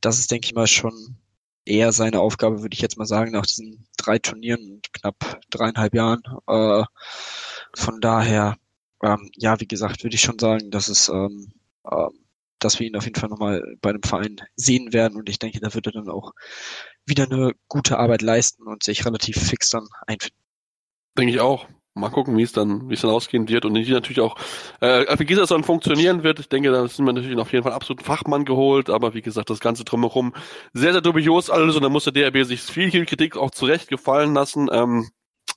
[0.00, 1.16] das ist, denke ich mal, schon
[1.64, 5.94] eher seine Aufgabe, würde ich jetzt mal sagen, nach diesen drei Turnieren und knapp dreieinhalb
[5.94, 6.22] Jahren.
[6.46, 6.84] Äh,
[7.74, 8.56] von daher,
[9.02, 11.52] ähm, ja, wie gesagt, würde ich schon sagen, dass es ähm,
[11.90, 12.27] ähm,
[12.58, 15.60] dass wir ihn auf jeden Fall nochmal bei einem Verein sehen werden und ich denke,
[15.60, 16.32] da wird er dann auch
[17.06, 20.38] wieder eine gute Arbeit leisten und sich relativ fix dann einfinden.
[21.16, 21.66] Denke ich auch.
[21.94, 24.36] Mal gucken, wie es dann, wie es dann ausgehen wird und wie natürlich auch,
[24.80, 26.38] äh, wie gesagt, es dann funktionieren wird.
[26.38, 29.50] Ich denke, da sind wir natürlich auf jeden Fall absolut Fachmann geholt, aber wie gesagt,
[29.50, 30.32] das Ganze drumherum
[30.72, 33.88] sehr, sehr dubios alles und da muss der DRB sich viel, viel Kritik auch zurecht
[33.88, 34.68] gefallen lassen.
[34.70, 35.08] Ähm,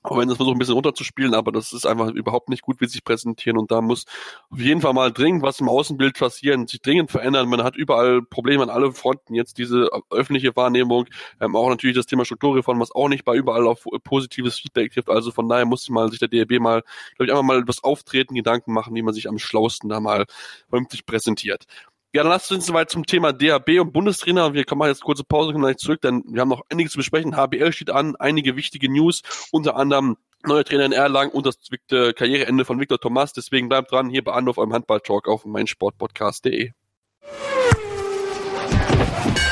[0.03, 2.85] auch wenn das versucht ein bisschen runterzuspielen, aber das ist einfach überhaupt nicht gut, wie
[2.85, 4.05] sie sich präsentieren und da muss
[4.49, 7.47] auf jeden Fall mal dringend was im Außenbild passieren, sich dringend verändern.
[7.49, 11.05] Man hat überall Probleme an alle Fronten, jetzt diese öffentliche Wahrnehmung,
[11.39, 15.09] ähm, auch natürlich das Thema Strukturreform, was auch nicht bei überall auf positives Feedback trifft,
[15.09, 16.83] also von daher muss mal sich der DRB mal,
[17.15, 20.25] glaube ich, einfach mal etwas auftreten, Gedanken machen, wie man sich am schlausten da mal
[20.69, 21.65] vernünftig präsentiert.
[22.13, 24.53] Ja, dann lasst uns soweit zum Thema DHB und Bundestrainer.
[24.53, 27.37] Wir kommen jetzt kurze Pause, kommen gleich zurück, denn wir haben noch einiges zu besprechen.
[27.37, 29.21] HBL steht an, einige wichtige News,
[29.51, 31.55] unter anderem neuer Trainer in Erlangen und das
[31.87, 33.31] Karriereende von Viktor Thomas.
[33.31, 36.71] Deswegen bleibt dran hier bei Anruf eurem Handball-Talk auf meinsportpodcast.de.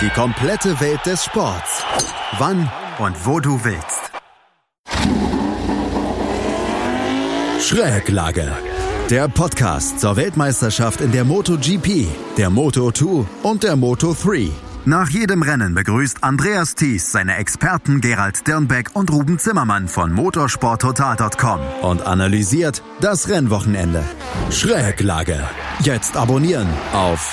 [0.02, 1.86] Die komplette Welt des Sports.
[2.39, 2.69] Wann
[3.00, 4.12] und wo du willst.
[7.62, 8.68] Schräglage.
[9.10, 12.06] Der Podcast zur Weltmeisterschaft in der MotoGP,
[12.38, 14.52] der Moto2 und der Moto3.
[14.86, 21.60] Nach jedem Rennen begrüßt Andreas Thies seine Experten Gerald Dirnbeck und Ruben Zimmermann von motorsporttotal.com
[21.82, 24.04] und analysiert das Rennwochenende.
[24.52, 25.39] Schräglage.
[25.82, 27.32] Jetzt abonnieren auf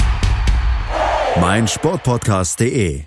[1.39, 3.05] meinsportpodcast.de.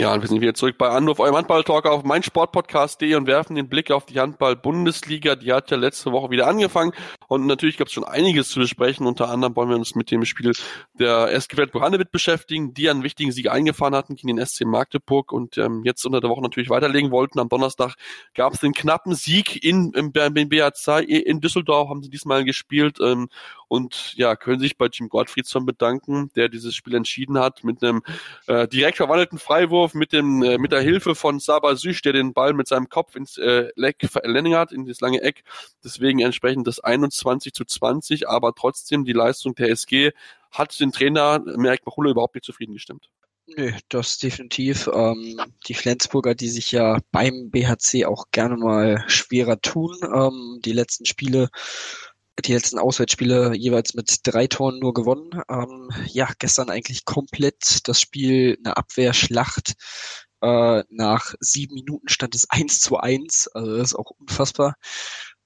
[0.00, 3.68] Ja, und wir sind wieder zurück bei Anruf, eurem Handball-Talk auf meinsportpodcast.de und werfen den
[3.68, 5.36] Blick auf die Handball-Bundesliga.
[5.36, 6.92] Die hat ja letzte Woche wieder angefangen
[7.28, 9.06] und natürlich gab es schon einiges zu besprechen.
[9.06, 10.52] Unter anderem wollen wir uns mit dem Spiel
[10.94, 15.58] der SG Feldburg-Handewitt beschäftigen, die einen wichtigen Sieg eingefahren hatten gegen den SC Magdeburg und
[15.58, 17.38] ähm, jetzt unter der Woche natürlich weiterlegen wollten.
[17.38, 17.96] Am Donnerstag
[18.34, 22.96] gab es den knappen Sieg in, im, im BHC in Düsseldorf, haben sie diesmal gespielt
[23.02, 23.28] ähm,
[23.70, 28.02] und ja, können sich bei Jim Gottfriedson bedanken, der dieses Spiel entschieden hat mit einem
[28.48, 32.32] äh, direkt verwandelten Freiwurf mit dem äh, mit der Hilfe von Saba Süsch, der den
[32.32, 35.44] Ball mit seinem Kopf ins äh, Leck verlängert hat, in das lange Eck.
[35.84, 40.10] Deswegen entsprechend das 21 zu 20, aber trotzdem die Leistung der SG
[40.50, 43.08] hat den Trainer Merk Machulle überhaupt nicht zufrieden gestimmt.
[43.56, 44.88] Nö, das definitiv.
[44.92, 50.72] Ähm, die Flensburger, die sich ja beim BHC auch gerne mal schwerer tun, ähm, die
[50.72, 51.50] letzten Spiele
[52.46, 55.30] die letzten Auswärtsspiele jeweils mit drei Toren nur gewonnen.
[55.48, 59.74] Ähm, ja, gestern eigentlich komplett das Spiel eine Abwehrschlacht.
[60.42, 63.48] Äh, nach sieben Minuten stand es eins zu eins.
[63.48, 64.76] Also das ist auch unfassbar.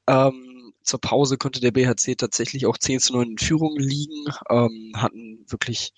[0.07, 0.55] Ähm,
[0.85, 5.45] zur Pause konnte der BHC tatsächlich auch 10 zu 9 in Führung liegen, ähm, hatten
[5.49, 5.93] wirklich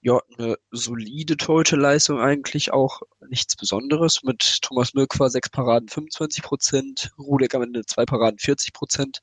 [0.00, 4.22] ja, eine solide Torhüterleistung eigentlich auch, nichts Besonderes.
[4.22, 9.20] Mit Thomas Mirk war sechs Paraden 25 Prozent, Rudek am Ende zwei Paraden 40 Prozent,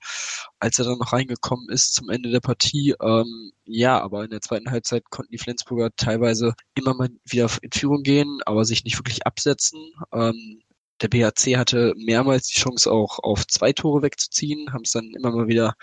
[0.60, 2.96] als er dann noch reingekommen ist zum Ende der Partie.
[3.02, 7.72] Ähm, ja, aber in der zweiten Halbzeit konnten die Flensburger teilweise immer mal wieder in
[7.72, 9.80] Führung gehen, aber sich nicht wirklich absetzen.
[10.14, 10.62] Ähm,
[11.02, 15.32] der BHC hatte mehrmals die Chance auch auf zwei Tore wegzuziehen, haben es dann immer
[15.32, 15.76] mal wieder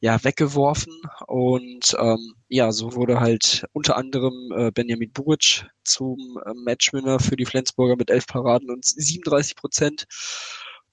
[0.00, 0.92] ja weggeworfen
[1.26, 7.36] und ähm, ja, so wurde halt unter anderem äh, Benjamin Buric zum äh, Matchwinner für
[7.36, 10.04] die Flensburger mit elf Paraden und 37 Prozent.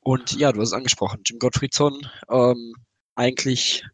[0.01, 2.75] Und ja, du hast es angesprochen, Jim Gottfriedson, ähm,
[3.15, 3.85] eigentlich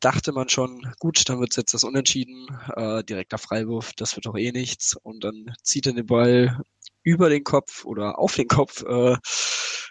[0.00, 2.46] dachte man schon, gut, dann wird's jetzt das Unentschieden,
[2.76, 4.96] äh, direkter Freiwurf, das wird doch eh nichts.
[4.96, 6.60] Und dann zieht er den Ball
[7.08, 9.16] über den Kopf oder auf den Kopf äh,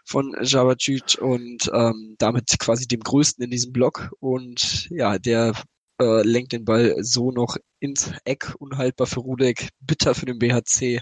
[0.06, 4.12] von Javacic und ähm, damit quasi dem Größten in diesem Block.
[4.20, 5.54] Und ja, der
[6.00, 11.02] äh, lenkt den Ball so noch ins Eck, unhaltbar für Rudek, bitter für den BHC.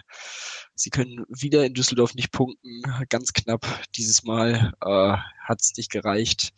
[0.74, 3.66] Sie können wieder in Düsseldorf nicht punkten, ganz knapp.
[3.96, 6.54] Dieses Mal äh, hat es nicht gereicht.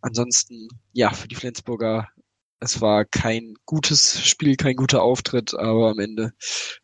[0.00, 2.08] Ansonsten, ja, für die Flensburger
[2.62, 6.32] es war kein gutes Spiel, kein guter Auftritt, aber am Ende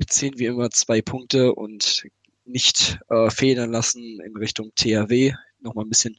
[0.07, 2.05] zählen wir immer zwei Punkte und
[2.45, 5.35] nicht äh, federn lassen in Richtung THW.
[5.61, 6.19] Nochmal ein bisschen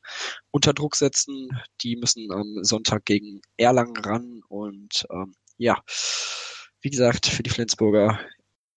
[0.51, 1.49] unter Druck setzen.
[1.81, 5.81] Die müssen am Sonntag gegen Erlangen ran und ähm, ja,
[6.81, 8.19] wie gesagt, für die Flensburger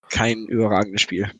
[0.08, 1.30] kein überragendes Spiel.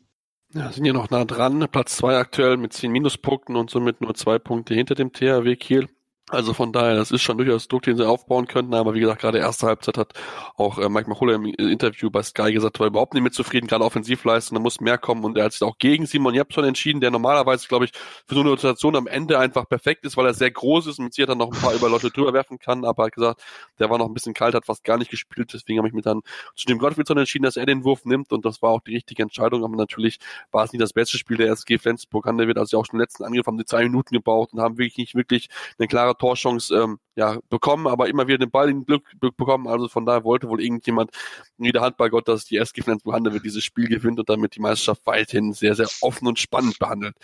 [0.53, 1.67] Ja, sind ja noch nah dran.
[1.69, 5.89] Platz zwei aktuell mit zehn Minuspunkten und somit nur zwei Punkte hinter dem THW Kiel.
[6.33, 9.21] Also von daher, das ist schon durchaus Druck, den sie aufbauen könnten, aber wie gesagt,
[9.21, 10.13] gerade erste Halbzeit hat
[10.55, 13.85] auch äh, Mike Machulla im Interview bei Sky gesagt, war überhaupt nicht mit zufrieden, gerade
[13.85, 17.11] Offensivleistung, da muss mehr kommen und er hat sich auch gegen Simon Jepson entschieden, der
[17.11, 17.91] normalerweise, glaube ich,
[18.25, 21.05] für so eine Rotation am Ende einfach perfekt ist, weil er sehr groß ist und
[21.05, 23.43] mit sich dann noch ein paar über Leute drüber werfen kann, aber er hat gesagt,
[23.77, 26.03] der war noch ein bisschen kalt, hat fast gar nicht gespielt, deswegen habe ich mich
[26.03, 26.21] dann
[26.55, 29.21] zu dem Gottfriedson entschieden, dass er den Wurf nimmt und das war auch die richtige
[29.21, 30.17] Entscheidung, aber natürlich
[30.51, 33.23] war es nicht das beste Spiel der SG Flensburg, wird also auch schon im letzten
[33.23, 36.99] Angriff haben die zwei Minuten gebraucht und haben wirklich nicht wirklich eine klare Torchance ähm,
[37.15, 39.67] ja, bekommen, aber immer wieder den Ball in Glück bekommen.
[39.67, 41.11] Also von daher wollte wohl irgendjemand
[41.57, 45.05] wie der Handballgott, dass die SG Flensburg Handewitt dieses Spiel gewinnt und damit die Meisterschaft
[45.05, 47.17] weiterhin sehr, sehr offen und spannend behandelt.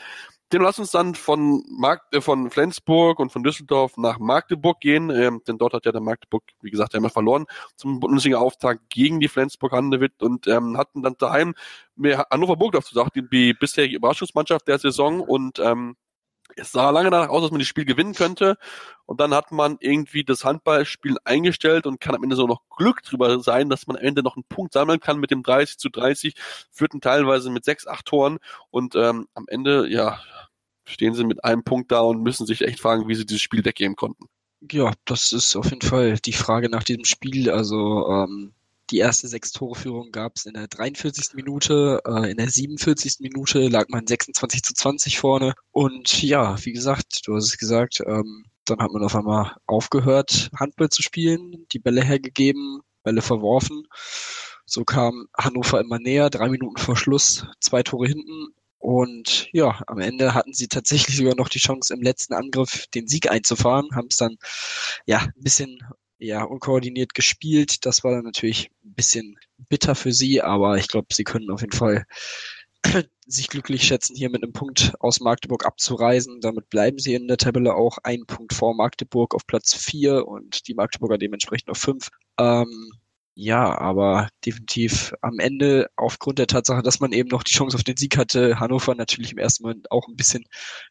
[0.52, 5.12] Dem lass uns dann von, Mark, äh, von Flensburg und von Düsseldorf nach Magdeburg gehen,
[5.12, 7.46] ähm, denn dort hat ja der Magdeburg, wie gesagt, einmal verloren
[7.78, 11.54] zum Bundesliga-Auftakt gegen die Flensburg Handewitt und ähm, hatten dann daheim
[11.96, 15.96] mehr Hannover Burgdorf zu sagen, die, die bisherige Überraschungsmannschaft der Saison und ähm,
[16.56, 18.58] es sah lange danach aus, dass man das Spiel gewinnen könnte.
[19.06, 23.02] Und dann hat man irgendwie das Handballspiel eingestellt und kann am Ende so noch Glück
[23.04, 25.90] drüber sein, dass man am Ende noch einen Punkt sammeln kann mit dem 30 zu
[25.90, 26.36] 30,
[26.72, 30.20] führten teilweise mit 6, 8 Toren und ähm, am Ende, ja,
[30.86, 33.64] stehen sie mit einem Punkt da und müssen sich echt fragen, wie sie dieses Spiel
[33.66, 34.26] weggeben konnten.
[34.72, 37.50] Ja, das ist auf jeden Fall die Frage nach diesem Spiel.
[37.50, 38.54] Also ähm,
[38.90, 41.36] Die erste Sechs-Tore-Führung gab es in der 43.
[41.36, 43.18] Minute, äh, in der 47.
[43.20, 45.54] Minute lag man 26 zu 20 vorne.
[45.72, 50.50] Und ja, wie gesagt, du hast es gesagt, ähm, dann hat man auf einmal aufgehört,
[50.58, 53.88] Handball zu spielen, die Bälle hergegeben, Bälle verworfen.
[54.66, 58.54] So kam Hannover immer näher, drei Minuten vor Schluss, zwei Tore hinten.
[58.80, 63.08] Und ja, am Ende hatten sie tatsächlich sogar noch die Chance, im letzten Angriff den
[63.08, 64.38] Sieg einzufahren, haben es dann
[65.06, 65.80] ja ein bisschen
[66.20, 67.86] ja unkoordiniert gespielt.
[67.86, 71.62] Das war dann natürlich ein bisschen bitter für sie, aber ich glaube, sie können auf
[71.62, 72.06] jeden Fall
[73.26, 76.42] sich glücklich schätzen, hier mit einem Punkt aus Magdeburg abzureisen.
[76.42, 80.68] Damit bleiben sie in der Tabelle auch einen Punkt vor Magdeburg auf Platz vier und
[80.68, 82.10] die Magdeburger dementsprechend auf fünf.
[82.40, 82.92] Ähm,
[83.42, 87.86] ja, aber definitiv am Ende aufgrund der Tatsache, dass man eben noch die Chance auf
[87.86, 90.44] den Sieg hatte, Hannover natürlich im ersten Moment auch ein bisschen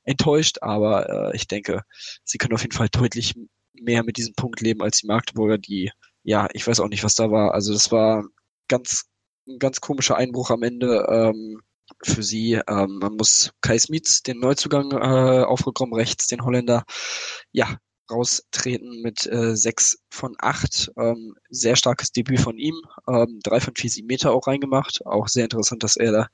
[0.05, 1.83] enttäuscht, aber äh, ich denke,
[2.25, 3.35] sie können auf jeden Fall deutlich
[3.83, 5.91] mehr mit diesem Punkt leben als die Magdeburger, die,
[6.23, 7.55] ja, ich weiß auch nicht, was da war.
[7.55, 8.25] Also das war
[8.69, 9.07] ganz,
[9.47, 11.61] ein ganz komischer Einbruch am Ende ähm,
[12.03, 12.61] für sie.
[12.69, 16.85] Ähm, man muss Kai Smits, den Neuzugang äh, auf Rückraum rechts, den Holländer,
[17.53, 17.79] ja,
[18.11, 20.91] raustreten mit äh, sechs von acht.
[20.97, 22.81] Ähm, sehr starkes Debüt von ihm.
[23.07, 25.05] Ähm, drei von vier sieben Meter auch reingemacht.
[25.05, 26.29] Auch sehr interessant, dass er da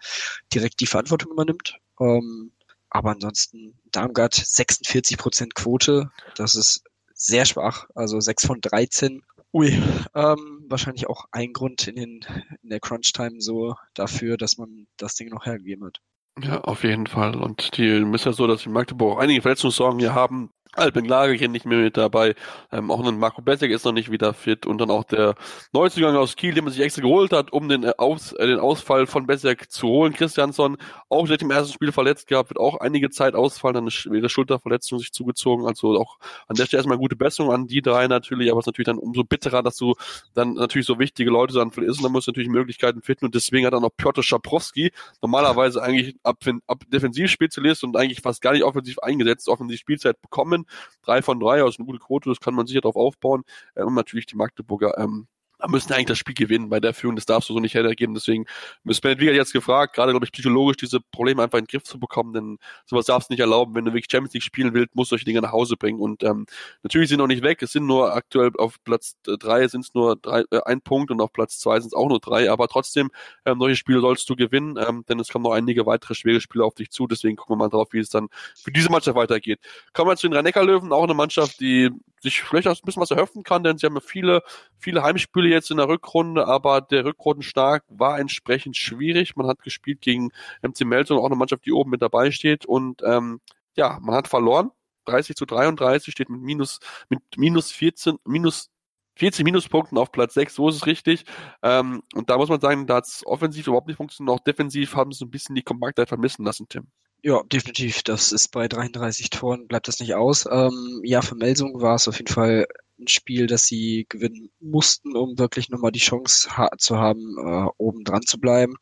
[0.52, 1.76] direkt die Verantwortung übernimmt.
[2.00, 2.52] Ähm,
[2.90, 6.10] aber ansonsten Darmgard 46 Prozent Quote.
[6.36, 7.86] Das ist sehr schwach.
[7.94, 9.22] Also sechs von 13.
[9.52, 9.68] Ui,
[10.14, 12.20] ähm, wahrscheinlich auch ein Grund in, den,
[12.62, 16.00] in der Crunch-Time so dafür, dass man das Ding noch hergegeben hat.
[16.42, 17.36] Ja, auf jeden Fall.
[17.36, 20.50] Und die ist ja so, dass die Magdeburg auch einige Verletzungssorgen hier haben.
[20.76, 22.34] Alpen Lagerchen nicht mehr mit dabei.
[22.72, 24.66] Ähm, auch ein Marco Bessek ist noch nicht wieder fit.
[24.66, 25.34] Und dann auch der
[25.72, 28.58] Neuzugang aus Kiel, den man sich extra geholt hat, um den, äh, Aus, äh, den
[28.58, 30.12] Ausfall von Bessek zu holen.
[30.12, 30.76] Christiansson,
[31.08, 34.28] auch seit dem ersten Spiel verletzt gehabt, wird auch einige Zeit ausfallen, dann eine schwere
[34.28, 35.66] Schulterverletzung sich zugezogen.
[35.66, 38.68] Also auch an der Stelle erstmal gute Besserung an die drei natürlich, aber es ist
[38.68, 39.94] natürlich dann umso bitterer, dass du
[40.34, 41.98] dann natürlich so wichtige Leute dann verlierst.
[41.98, 43.26] Und dann musst du natürlich Möglichkeiten finden.
[43.26, 48.42] Und deswegen hat dann noch Piotr Schaprowski, normalerweise eigentlich ab, ab Defensivspezialist und eigentlich fast
[48.42, 50.63] gar nicht offensiv eingesetzt, offensiv Spielzeit bekommen
[51.02, 53.44] Drei von drei, also eine gute Quote, das kann man sicher darauf aufbauen.
[53.74, 55.26] Äh, und natürlich die Magdeburger ähm,
[55.68, 58.14] müssen eigentlich das Spiel gewinnen bei der Führung, das darfst du so nicht hergeben.
[58.14, 58.46] Deswegen
[58.84, 61.84] ist Bennett Wiegert jetzt gefragt, gerade glaube ich psychologisch diese Probleme einfach in den Griff
[61.84, 63.74] zu bekommen, denn sowas darfst du nicht erlauben.
[63.74, 66.00] Wenn du wirklich Champions League spielen willst, musst du solche Dinge nach Hause bringen.
[66.00, 66.46] Und ähm,
[66.82, 69.94] natürlich sind noch nicht weg, es sind nur aktuell auf Platz äh, drei sind es
[69.94, 72.68] nur drei, äh, ein Punkt und auf Platz zwei sind es auch nur drei, aber
[72.68, 73.10] trotzdem,
[73.44, 76.64] ähm, solche Spiele sollst du gewinnen, ähm, denn es kommen noch einige weitere schwere Spiele
[76.64, 79.60] auf dich zu, deswegen gucken wir mal drauf, wie es dann für diese Mannschaft weitergeht.
[79.92, 83.10] Kommen wir zu den Rhein-Neckar-Löwen, auch eine Mannschaft, die sich vielleicht auch ein bisschen was
[83.10, 84.42] erhoffen kann, denn sie haben ja viele,
[84.78, 89.36] viele Heimspiele jetzt in der Rückrunde, aber der Rückrundenstart war entsprechend schwierig.
[89.36, 90.30] Man hat gespielt gegen
[90.62, 93.40] MC Melsung, auch eine Mannschaft, die oben mit dabei steht und ähm,
[93.76, 94.70] ja, man hat verloren.
[95.06, 98.70] 30 zu 33 steht mit minus, mit minus 14, minus
[99.16, 101.24] 40 Minuspunkten auf Platz 6, so ist es richtig.
[101.62, 104.96] Ähm, und da muss man sagen, da hat es offensiv überhaupt nicht funktioniert, auch defensiv
[104.96, 106.88] haben sie ein bisschen die Kompaktheit vermissen lassen, Tim.
[107.22, 108.02] Ja, definitiv.
[108.02, 110.46] Das ist bei 33 Toren, bleibt das nicht aus.
[110.50, 112.66] Ähm, ja, für Melsung war es auf jeden Fall
[112.98, 117.70] ein Spiel, das sie gewinnen mussten, um wirklich nochmal die Chance ha zu haben, äh,
[117.78, 118.76] oben dran zu bleiben.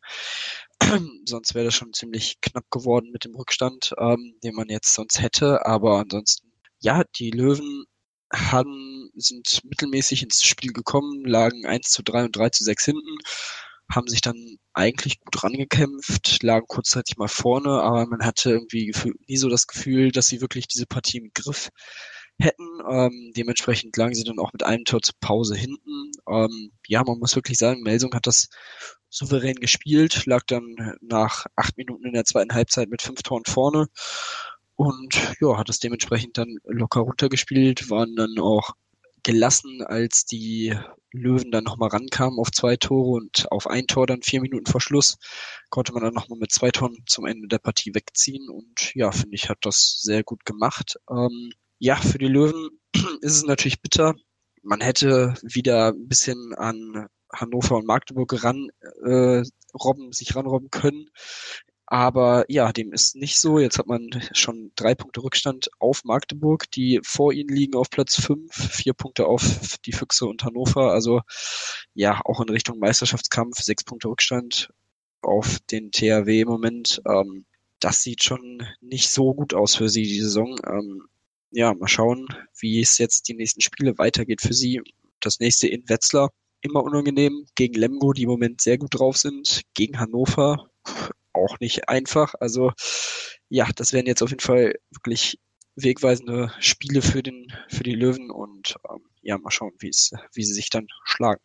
[1.27, 5.21] sonst wäre das schon ziemlich knapp geworden mit dem Rückstand, ähm, den man jetzt sonst
[5.21, 5.67] hätte.
[5.67, 7.85] Aber ansonsten, ja, die Löwen
[8.33, 13.19] haben, sind mittelmäßig ins Spiel gekommen, lagen 1 zu 3 und 3 zu 6 hinten
[13.95, 18.93] haben sich dann eigentlich gut rangekämpft, lagen kurzzeitig mal vorne, aber man hatte irgendwie
[19.29, 21.71] nie so das Gefühl, dass sie wirklich diese Partie im Griff
[22.43, 22.67] hätten.
[22.89, 26.13] Ähm, dementsprechend lagen sie dann auch mit einem Tor zur Pause hinten.
[26.29, 28.49] Ähm, ja, man muss wirklich sagen, Melsung hat das
[29.09, 33.89] souverän gespielt, lag dann nach acht Minuten in der zweiten Halbzeit mit fünf Toren vorne
[34.77, 38.73] und ja, hat es dementsprechend dann locker runtergespielt, waren dann auch
[39.23, 40.77] gelassen, als die
[41.13, 44.81] Löwen dann nochmal rankamen auf zwei Tore und auf ein Tor dann vier Minuten vor
[44.81, 45.19] Schluss
[45.71, 49.35] konnte man dann nochmal mit zwei Toren zum Ende der Partie wegziehen und ja, finde
[49.35, 50.99] ich, hat das sehr gut gemacht.
[51.11, 51.53] Ähm,
[51.83, 52.71] ja, für die Löwen
[53.23, 54.15] ist es natürlich bitter.
[54.63, 58.69] Man hätte wieder ein bisschen an Hannover und Magdeburg ran
[59.05, 59.43] äh,
[59.75, 61.09] robben, sich ranrobben können.
[61.87, 63.59] Aber ja, dem ist nicht so.
[63.59, 68.15] Jetzt hat man schon drei Punkte Rückstand auf Magdeburg, die vor ihnen liegen auf Platz
[68.15, 69.43] fünf, vier Punkte auf
[69.85, 70.93] die Füchse und Hannover.
[70.93, 71.23] Also
[71.95, 74.71] ja, auch in Richtung Meisterschaftskampf, sechs Punkte Rückstand
[75.21, 77.03] auf den THW im Moment.
[77.09, 77.45] Ähm,
[77.81, 80.61] das sieht schon nicht so gut aus für sie, die Saison.
[80.65, 81.09] Ähm,
[81.53, 82.27] ja, mal schauen,
[82.59, 84.81] wie es jetzt die nächsten Spiele weitergeht für sie.
[85.21, 86.31] Das nächste in Wetzlar,
[86.63, 90.71] immer unangenehm, gegen Lemgo, die im Moment sehr gut drauf sind, gegen Hannover,
[91.33, 92.35] auch nicht einfach.
[92.41, 92.73] Also
[93.49, 95.39] ja, das wären jetzt auf jeden Fall wirklich
[95.77, 99.91] wegweisende Spiele für den für die Löwen und ähm, ja, mal schauen, wie
[100.35, 101.41] wie sie sich dann schlagen.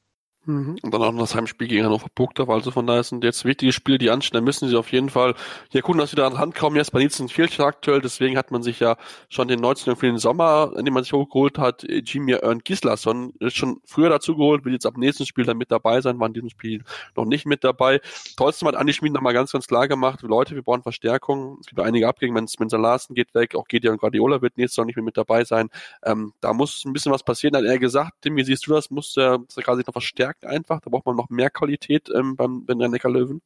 [0.47, 0.77] Mhm.
[0.81, 2.49] Und dann auch noch das Heimspiel gegen Hannover Burgdorf.
[2.49, 4.35] Also von daher sind jetzt wichtige Spiele, die anstehen.
[4.35, 5.35] Da müssen sie auf jeden Fall
[5.71, 6.77] ja gucken, dass sie da an Hand kommen.
[6.77, 8.01] Jetzt bei Nielsen fehlt aktuell.
[8.01, 8.95] Deswegen hat man sich ja
[9.27, 9.97] schon den 19.
[9.97, 14.09] für den Sommer, in dem man sich hochgeholt hat, Jimmy Ern Gislason ist schon früher
[14.09, 16.83] dazu geholt, will jetzt ab nächsten Spiel dann mit dabei sein, war in diesem Spiel
[17.15, 17.99] noch nicht mit dabei.
[18.37, 21.57] Trotzdem hat Andi Schmid nochmal ganz, ganz klar gemacht, Leute, wir brauchen Verstärkung.
[21.59, 24.85] Es gibt einige Abgänge, wenn Spencer Larsen geht weg, auch Gideon Guardiola wird nächstes Jahr
[24.85, 25.69] nicht mehr mit dabei sein.
[26.05, 28.13] Ähm, da muss ein bisschen was passieren, hat er gesagt.
[28.21, 28.89] Tim, wie siehst du das?
[28.89, 30.81] Muss der, der quasi noch verstärken einfach?
[30.81, 33.41] Da braucht man noch mehr Qualität ähm, beim, beim Neckar Löwen?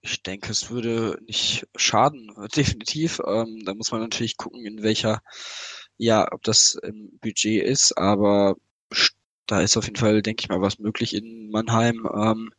[0.00, 3.20] Ich denke, es würde nicht schaden, definitiv.
[3.26, 5.22] Ähm, da muss man natürlich gucken, in welcher,
[5.96, 8.56] ja, ob das im Budget ist, aber
[9.46, 12.08] da ist auf jeden Fall, denke ich mal, was möglich in Mannheim.
[12.14, 12.52] Ähm,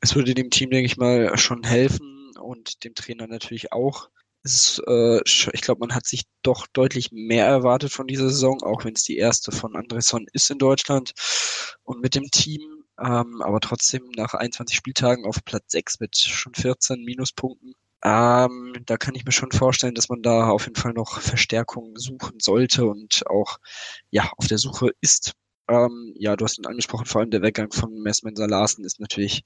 [0.00, 4.08] es würde dem Team, denke ich mal, schon helfen und dem Trainer natürlich auch.
[4.42, 8.84] Ist, äh, ich glaube, man hat sich doch deutlich mehr erwartet von dieser Saison, auch
[8.86, 11.12] wenn es die erste von Andresson ist in Deutschland.
[11.82, 16.54] Und mit dem Team ähm, aber trotzdem nach 21 Spieltagen auf Platz 6 mit schon
[16.54, 17.74] 14 Minuspunkten.
[18.02, 21.96] Ähm, da kann ich mir schon vorstellen, dass man da auf jeden Fall noch Verstärkung
[21.98, 23.58] suchen sollte und auch
[24.10, 25.34] ja auf der Suche ist.
[25.68, 29.44] Ähm, ja, du hast ihn angesprochen, vor allem der Weggang von Messmenser Larsen ist natürlich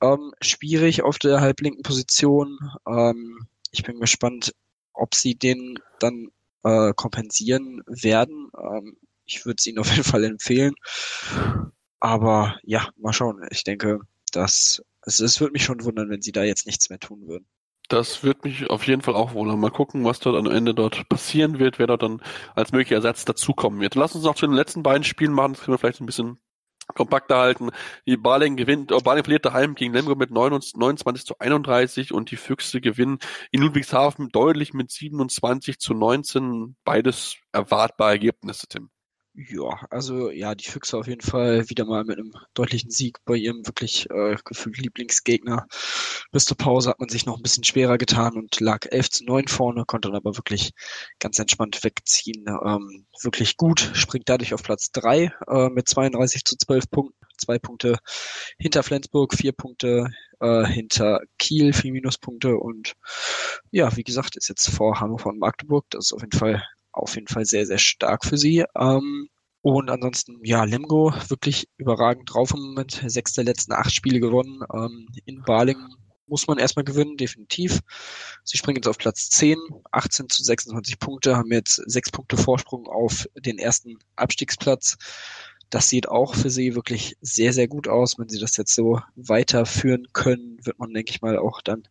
[0.00, 2.58] ähm, schwierig auf der halblinken Position.
[2.88, 4.54] Ähm, ich bin gespannt,
[4.92, 6.28] ob sie den dann
[6.62, 8.50] äh, kompensieren werden.
[8.58, 10.74] Ähm, ich würde es ihnen auf jeden Fall empfehlen.
[12.04, 13.46] Aber ja, mal schauen.
[13.50, 16.98] Ich denke, dass es, es würde mich schon wundern, wenn sie da jetzt nichts mehr
[16.98, 17.46] tun würden.
[17.88, 19.58] Das wird mich auf jeden Fall auch wundern.
[19.58, 22.20] Mal gucken, was dort am Ende dort passieren wird, wer dort dann
[22.54, 23.94] als möglicher Ersatz dazukommen wird.
[23.94, 26.38] Lass uns noch zu den letzten beiden Spielen machen, das können wir vielleicht ein bisschen
[26.94, 27.70] kompakter halten.
[28.06, 32.36] Die Baling gewinnt, oh, Baling verliert daheim gegen Lemgo mit 29 zu 31 und die
[32.36, 33.18] Füchse gewinnen
[33.50, 36.76] in Ludwigshafen deutlich mit 27 zu 19.
[36.84, 38.90] Beides erwartbare Ergebnisse, Tim.
[39.36, 43.34] Ja, also ja, die Füchse auf jeden Fall wieder mal mit einem deutlichen Sieg bei
[43.34, 45.66] ihrem wirklich äh, gefühlt Lieblingsgegner.
[46.30, 49.24] Bis zur Pause hat man sich noch ein bisschen schwerer getan und lag 11 zu
[49.24, 50.70] 9 vorne, konnte dann aber wirklich
[51.18, 52.44] ganz entspannt wegziehen.
[52.46, 57.26] Ähm, wirklich gut, springt dadurch auf Platz 3 äh, mit 32 zu 12 Punkten.
[57.36, 57.98] Zwei Punkte
[58.58, 62.94] hinter Flensburg, vier Punkte äh, hinter Kiel, vier Minuspunkte und
[63.72, 65.86] ja, wie gesagt, ist jetzt vor Hannover und Magdeburg.
[65.90, 66.62] Das ist auf jeden Fall
[66.94, 68.64] auf jeden Fall sehr, sehr stark für sie.
[68.78, 69.28] Ähm,
[69.62, 73.02] und ansonsten, ja, Lemgo wirklich überragend drauf im Moment.
[73.06, 74.62] Sechs der letzten acht Spiele gewonnen.
[74.72, 75.88] Ähm, in Balingen
[76.26, 77.80] muss man erstmal gewinnen, definitiv.
[78.44, 79.58] Sie springen jetzt auf Platz 10,
[79.90, 84.96] 18 zu 26 Punkte, haben jetzt sechs Punkte Vorsprung auf den ersten Abstiegsplatz.
[85.74, 88.16] Das sieht auch für sie wirklich sehr, sehr gut aus.
[88.16, 91.82] Wenn sie das jetzt so weiterführen können, wird man, denke ich mal, auch dann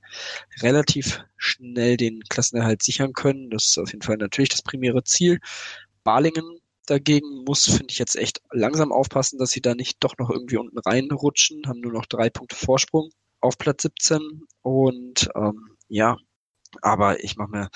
[0.62, 3.50] relativ schnell den Klassenerhalt sichern können.
[3.50, 5.42] Das ist auf jeden Fall natürlich das primäre Ziel.
[6.06, 10.30] Balingen dagegen muss, finde ich, jetzt echt langsam aufpassen, dass sie da nicht doch noch
[10.30, 13.10] irgendwie unten reinrutschen, haben nur noch drei Punkte Vorsprung
[13.42, 16.16] auf Platz 17 und ähm, ja,
[16.82, 17.70] aber ich mache mir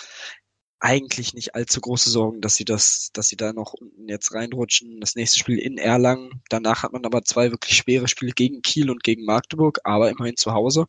[0.79, 4.99] eigentlich nicht allzu große Sorgen, dass sie das, dass sie da noch unten jetzt reinrutschen.
[4.99, 6.41] Das nächste Spiel in Erlangen.
[6.49, 10.37] Danach hat man aber zwei wirklich schwere Spiele gegen Kiel und gegen Magdeburg, aber immerhin
[10.37, 10.85] zu Hause.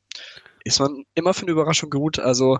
[0.64, 2.18] Ist man immer für eine Überraschung gut.
[2.18, 2.58] Also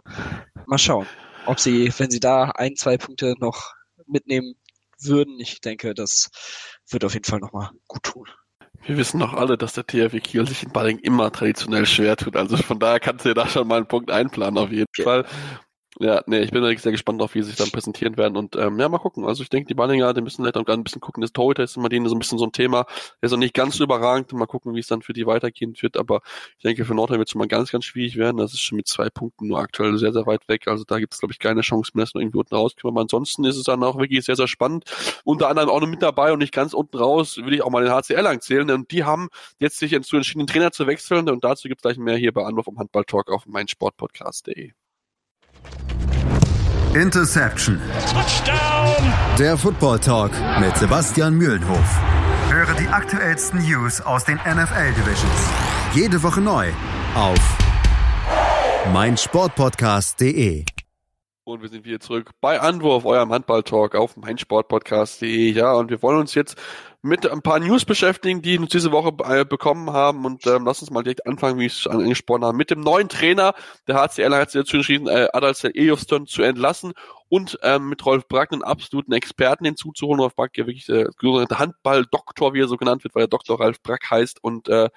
[0.66, 1.06] mal schauen,
[1.46, 3.74] ob sie, wenn sie da ein, zwei Punkte noch
[4.06, 4.54] mitnehmen
[4.98, 5.38] würden.
[5.38, 6.30] Ich denke, das
[6.88, 8.26] wird auf jeden Fall nochmal gut tun.
[8.84, 12.36] Wir wissen doch alle, dass der THW Kiel sich in Balling immer traditionell schwer tut.
[12.36, 15.04] Also von daher kannst du dir da schon mal einen Punkt einplanen auf jeden ja.
[15.04, 15.26] Fall.
[16.00, 18.36] Ja, nee, ich bin wirklich sehr gespannt darauf, wie sie sich dann präsentieren werden.
[18.36, 19.24] Und ähm, ja, mal gucken.
[19.24, 21.22] Also ich denke, die Ballinger, die müssen vielleicht auch ein bisschen gucken.
[21.22, 22.86] Das Torhüter ist immer denen so ein bisschen so ein Thema.
[23.20, 24.32] Ist auch nicht ganz so überragend.
[24.32, 25.96] Mal gucken, wie es dann für die weitergehen wird.
[25.96, 26.20] Aber
[26.56, 28.36] ich denke, für Nordheim wird es schon mal ganz, ganz schwierig werden.
[28.36, 30.68] Das ist schon mit zwei Punkten nur aktuell sehr, sehr weit weg.
[30.68, 32.94] Also da gibt es, glaube ich, keine Chance mehr, dass wir irgendwie unten rauskommen.
[32.94, 34.84] Aber ansonsten ist es dann auch wirklich sehr, sehr spannend.
[35.24, 37.82] Unter anderem auch noch mit dabei und nicht ganz unten raus, will ich auch mal
[37.82, 38.70] den HCL langzählen.
[38.70, 41.28] Und die haben jetzt sich entschieden, den Trainer zu wechseln.
[41.28, 44.74] Und dazu gibt es gleich mehr hier bei Anwurf vom Handball-Talk auf meinsportpodcast.de.
[46.94, 47.80] Interception.
[48.10, 49.12] Touchdown.
[49.38, 52.00] Der Football Talk mit Sebastian Mühlenhof.
[52.50, 55.50] Höre die aktuellsten News aus den NFL Divisions.
[55.94, 56.68] Jede Woche neu
[57.14, 57.38] auf
[58.92, 60.64] meinsportpodcast.de.
[61.44, 65.50] Und wir sind wieder zurück bei Anwurf, eurem Handball-Talk auf meinsportpodcast.de.
[65.52, 66.56] Ja, und wir wollen uns jetzt
[67.02, 70.24] mit ein paar News beschäftigen, die uns diese Woche äh, bekommen haben.
[70.24, 73.08] Und ähm, lass uns mal direkt anfangen, wie ich es angesprochen habe, mit dem neuen
[73.08, 73.54] Trainer.
[73.86, 76.92] Der HCL hat sich dazu entschieden, äh, Adalsel Ejofston zu entlassen
[77.28, 80.20] und ähm, mit Rolf Brack einen absoluten Experten hinzuzuholen.
[80.20, 83.60] Rolf Brack, der wirklich der sogenannte Handball-Doktor, wie er so genannt wird, weil er Dr.
[83.60, 84.42] Ralf Brack heißt.
[84.42, 84.88] Und äh,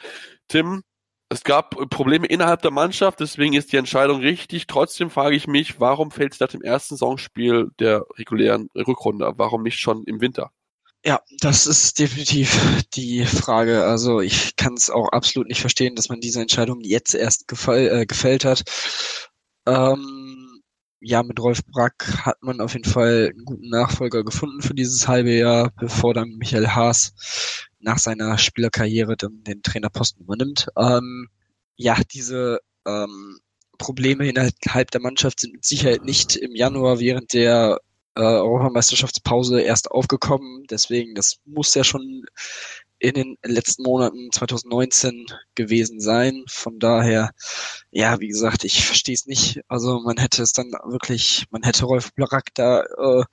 [0.47, 0.83] Tim,
[1.29, 4.67] es gab Probleme innerhalb der Mannschaft, deswegen ist die Entscheidung richtig.
[4.67, 9.31] Trotzdem frage ich mich, warum fällt es nach dem ersten Saisonspiel der regulären Rückrunde?
[9.37, 10.51] Warum nicht schon im Winter?
[11.03, 13.85] Ja, das ist definitiv die Frage.
[13.85, 17.87] Also ich kann es auch absolut nicht verstehen, dass man diese Entscheidung jetzt erst gefall,
[17.87, 18.63] äh, gefällt hat.
[19.65, 20.61] Ähm,
[20.99, 25.07] ja, mit Rolf Brack hat man auf jeden Fall einen guten Nachfolger gefunden für dieses
[25.07, 27.13] halbe Jahr, bevor dann Michael Haas
[27.79, 30.67] nach seiner Spielerkarriere dann den Trainerposten übernimmt.
[30.77, 31.29] Ähm,
[31.77, 33.39] ja, diese ähm,
[33.79, 37.79] Probleme innerhalb der Mannschaft sind mit Sicherheit nicht im Januar während der
[38.15, 40.65] äh, Europameisterschaftspause erst aufgekommen.
[40.69, 42.25] Deswegen, das muss ja schon
[43.01, 46.43] in den letzten Monaten 2019 gewesen sein.
[46.47, 47.31] Von daher,
[47.89, 49.61] ja, wie gesagt, ich verstehe es nicht.
[49.67, 53.23] Also man hätte es dann wirklich, man hätte Rolf Blarak da äh,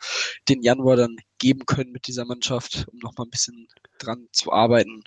[0.48, 3.68] den Januar dann geben können mit dieser Mannschaft, um noch mal ein bisschen
[3.98, 5.04] dran zu arbeiten.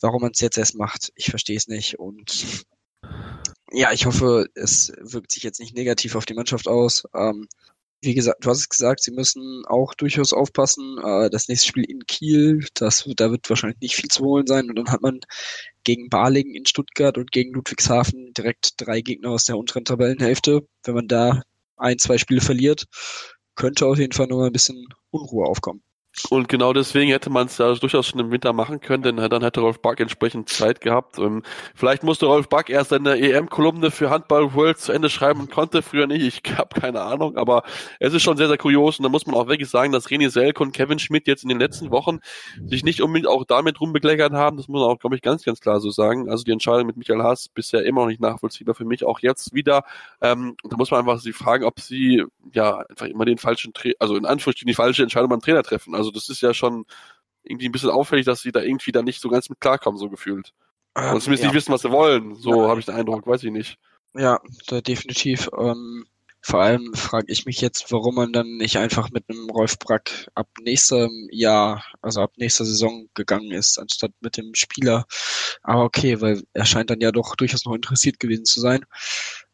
[0.00, 1.98] Warum man es jetzt erst macht, ich verstehe es nicht.
[1.98, 2.64] Und
[3.72, 7.04] ja, ich hoffe, es wirkt sich jetzt nicht negativ auf die Mannschaft aus.
[7.12, 7.48] Ähm,
[8.02, 10.98] wie gesagt, du hast es gesagt, sie müssen auch durchaus aufpassen.
[11.04, 14.68] Äh, das nächste Spiel in Kiel, das, da wird wahrscheinlich nicht viel zu holen sein.
[14.70, 15.20] Und dann hat man
[15.84, 20.66] gegen Balingen in Stuttgart und gegen Ludwigshafen direkt drei Gegner aus der unteren Tabellenhälfte.
[20.84, 21.42] Wenn man da
[21.76, 22.86] ein, zwei Spiele verliert,
[23.54, 25.82] könnte auf jeden Fall nur ein bisschen Unruhe aufkommen.
[26.28, 29.42] Und genau deswegen hätte man es ja durchaus schon im Winter machen können, denn dann
[29.42, 31.18] hätte Rolf Back entsprechend Zeit gehabt.
[31.18, 31.42] Ähm,
[31.74, 35.82] vielleicht musste Rolf Back erst seine EM-Kolumne für Handball World zu Ende schreiben und konnte
[35.82, 36.22] früher nicht.
[36.22, 37.62] Ich habe keine Ahnung, aber
[38.00, 38.98] es ist schon sehr, sehr kurios.
[38.98, 41.48] Und da muss man auch wirklich sagen, dass René Selk und Kevin Schmidt jetzt in
[41.48, 42.18] den letzten Wochen
[42.66, 44.56] sich nicht unbedingt auch damit rumbekleckert haben.
[44.56, 46.28] Das muss man auch, glaube ich, ganz, ganz klar so sagen.
[46.28, 49.54] Also die Entscheidung mit Michael Haas bisher immer noch nicht nachvollziehbar für mich, auch jetzt
[49.54, 49.84] wieder.
[50.20, 54.16] Ähm, da muss man einfach sie fragen, ob sie ja einfach immer den falschen, also
[54.16, 55.94] in Anführungsstrichen die falsche Entscheidung beim Trainer treffen.
[56.00, 56.84] Also das ist ja schon
[57.42, 60.10] irgendwie ein bisschen auffällig, dass sie da irgendwie da nicht so ganz mit klarkommen, so
[60.10, 60.52] gefühlt.
[60.96, 61.48] Ähm, Und zumindest ja.
[61.48, 62.34] nicht wissen, was sie wollen.
[62.34, 62.68] So ja.
[62.68, 63.78] habe ich den Eindruck, weiß ich nicht.
[64.14, 64.40] Ja,
[64.70, 65.48] definitiv.
[65.56, 66.06] Ähm,
[66.42, 70.28] vor allem frage ich mich jetzt, warum man dann nicht einfach mit einem Rolf Brack
[70.34, 75.04] ab nächstem Jahr, also ab nächster Saison gegangen ist, anstatt mit dem Spieler.
[75.62, 78.84] Aber okay, weil er scheint dann ja doch durchaus noch interessiert gewesen zu sein.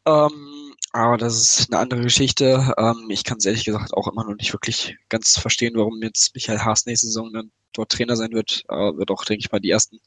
[0.06, 0.55] Ähm,
[0.92, 2.74] aber das ist eine andere Geschichte.
[2.78, 6.34] Ähm, ich kann es ehrlich gesagt auch immer noch nicht wirklich ganz verstehen, warum jetzt
[6.34, 8.64] Michael Haas nächste Saison dann dort Trainer sein wird.
[8.68, 9.98] Äh, wird auch, denke ich mal, die ersten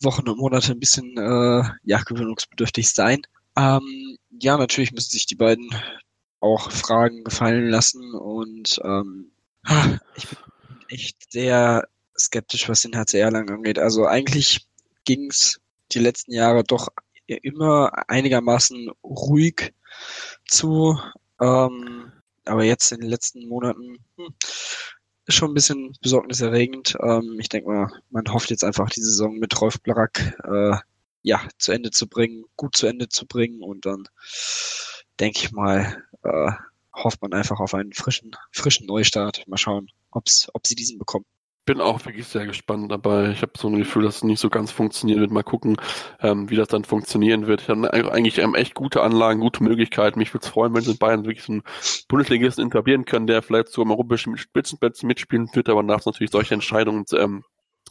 [0.00, 3.22] Wochen und Monate ein bisschen äh, ja, gewöhnungsbedürftig sein.
[3.56, 5.70] Ähm, ja, natürlich müssen sich die beiden
[6.40, 9.30] auch Fragen gefallen lassen und ähm,
[10.16, 10.38] ich bin
[10.88, 11.86] echt sehr
[12.18, 13.78] skeptisch, was den HCR lang angeht.
[13.78, 14.66] Also eigentlich
[15.04, 15.60] ging es
[15.92, 16.88] die letzten Jahre doch
[17.38, 19.72] immer einigermaßen ruhig
[20.46, 20.98] zu.
[21.40, 22.12] Ähm,
[22.44, 24.34] aber jetzt in den letzten Monaten hm,
[25.26, 26.96] ist schon ein bisschen besorgniserregend.
[27.02, 30.76] Ähm, ich denke mal, man hofft jetzt einfach die Saison mit Rolf Blarak äh,
[31.22, 34.04] ja, zu Ende zu bringen, gut zu Ende zu bringen und dann
[35.20, 36.52] denke ich mal, äh,
[36.94, 39.46] hofft man einfach auf einen frischen, frischen Neustart.
[39.46, 41.26] Mal schauen, ob's, ob sie diesen bekommen
[41.64, 43.30] bin auch wirklich sehr gespannt dabei.
[43.30, 45.30] Ich habe so ein Gefühl, dass es nicht so ganz funktionieren wird.
[45.30, 45.76] Mal gucken,
[46.20, 47.62] ähm, wie das dann funktionieren wird.
[47.62, 50.18] Ich habe eigentlich ähm, echt gute Anlagen, gute Möglichkeiten.
[50.18, 51.62] Mich würde es freuen, wenn sie in Bayern wirklich so einen
[52.08, 56.54] Bundesligisten etablieren können, der vielleicht so im europäischen Spitzenplätzen mitspielen wird, aber nach natürlich solche
[56.54, 57.44] Entscheidungen ähm,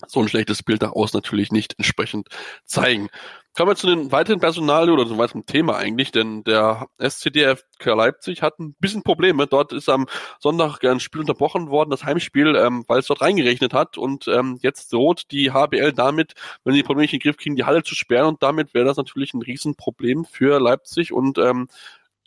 [0.08, 2.30] so ein schlechtes Bild außen natürlich nicht entsprechend
[2.66, 3.10] zeigen.
[3.54, 8.42] Kommen wir zu den weiteren Personal oder zum weiteren Thema eigentlich, denn der SCDF Leipzig
[8.42, 9.48] hat ein bisschen Probleme.
[9.48, 10.08] Dort ist am
[10.40, 14.60] Sonntag ein Spiel unterbrochen worden, das Heimspiel, ähm, weil es dort reingerechnet hat und ähm,
[14.62, 16.34] jetzt droht die HBL damit,
[16.64, 18.74] wenn sie die Probleme nicht in den Griff kriegen, die Halle zu sperren und damit
[18.74, 21.68] wäre das natürlich ein Riesenproblem für Leipzig und ähm,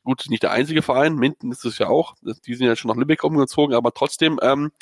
[0.04, 2.14] gut, nicht der einzige Verein, Minden ist es ja auch,
[2.46, 4.72] die sind ja schon nach Lübeck umgezogen, aber trotzdem, ähm,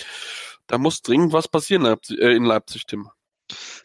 [0.71, 3.09] da muss dringend was passieren äh, in Leipzig, Tim.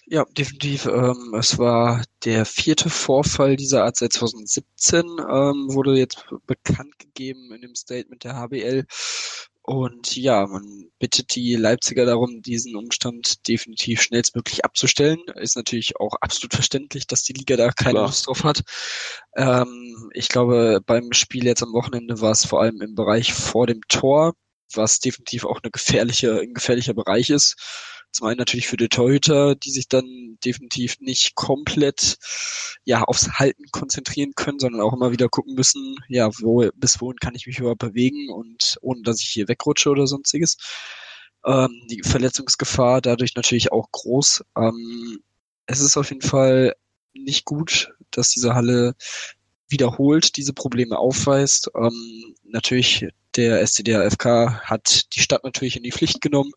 [0.06, 0.86] Ja, definitiv.
[0.86, 7.52] Ähm, es war der vierte Vorfall dieser Art seit 2017, ähm, wurde jetzt bekannt gegeben
[7.52, 8.86] in dem Statement der HBL.
[9.64, 15.18] Und ja, man bittet die Leipziger darum, diesen Umstand definitiv schnellstmöglich abzustellen.
[15.38, 18.06] Ist natürlich auch absolut verständlich, dass die Liga da keine Klar.
[18.06, 18.62] Lust drauf hat.
[19.36, 23.66] Ähm, ich glaube, beim Spiel jetzt am Wochenende war es vor allem im Bereich vor
[23.66, 24.36] dem Tor,
[24.74, 27.56] was definitiv auch eine gefährliche, ein gefährlicher Bereich ist.
[28.12, 32.18] Zum einen natürlich für die Torhüter, die sich dann definitiv nicht komplett
[32.86, 37.18] ja aufs Halten konzentrieren können, sondern auch immer wieder gucken müssen, ja, wo bis wohin
[37.18, 40.58] kann ich mich überhaupt bewegen und ohne dass ich hier wegrutsche oder sonstiges.
[41.46, 44.46] Ähm, die Verletzungsgefahr dadurch natürlich auch groß.
[44.58, 45.20] Ähm,
[45.66, 46.74] es ist auf jeden Fall
[47.14, 48.96] nicht gut, dass diese Halle
[49.68, 51.70] wiederholt diese Probleme aufweist.
[51.76, 53.08] Ähm, natürlich,
[53.38, 56.52] der SCDAFK hat die Stadt natürlich in die Pflicht genommen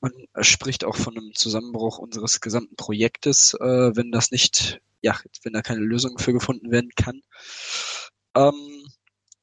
[0.00, 5.52] man spricht auch von einem Zusammenbruch unseres gesamten Projektes, äh, wenn das nicht, ja, wenn
[5.52, 7.20] da keine Lösung für gefunden werden kann.
[8.34, 8.84] Ähm,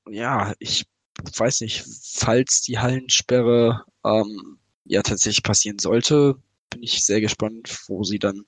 [0.10, 0.86] ja, ich
[1.38, 6.36] weiß nicht, falls die Hallensperre ähm, ja tatsächlich passieren sollte,
[6.70, 8.46] bin ich sehr gespannt, wo sie dann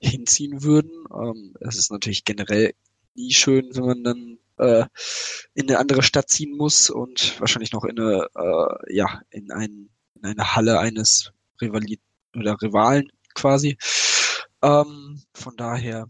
[0.00, 0.90] hinziehen würden.
[1.12, 2.74] Ähm, es ist natürlich generell
[3.14, 4.84] nie schön, wenn man dann äh,
[5.54, 9.90] in eine andere Stadt ziehen muss und wahrscheinlich noch in eine, äh, ja, in, ein,
[10.14, 12.00] in eine Halle eines Rivali
[12.34, 13.76] oder Rivalen quasi.
[14.62, 16.06] Ähm, von daher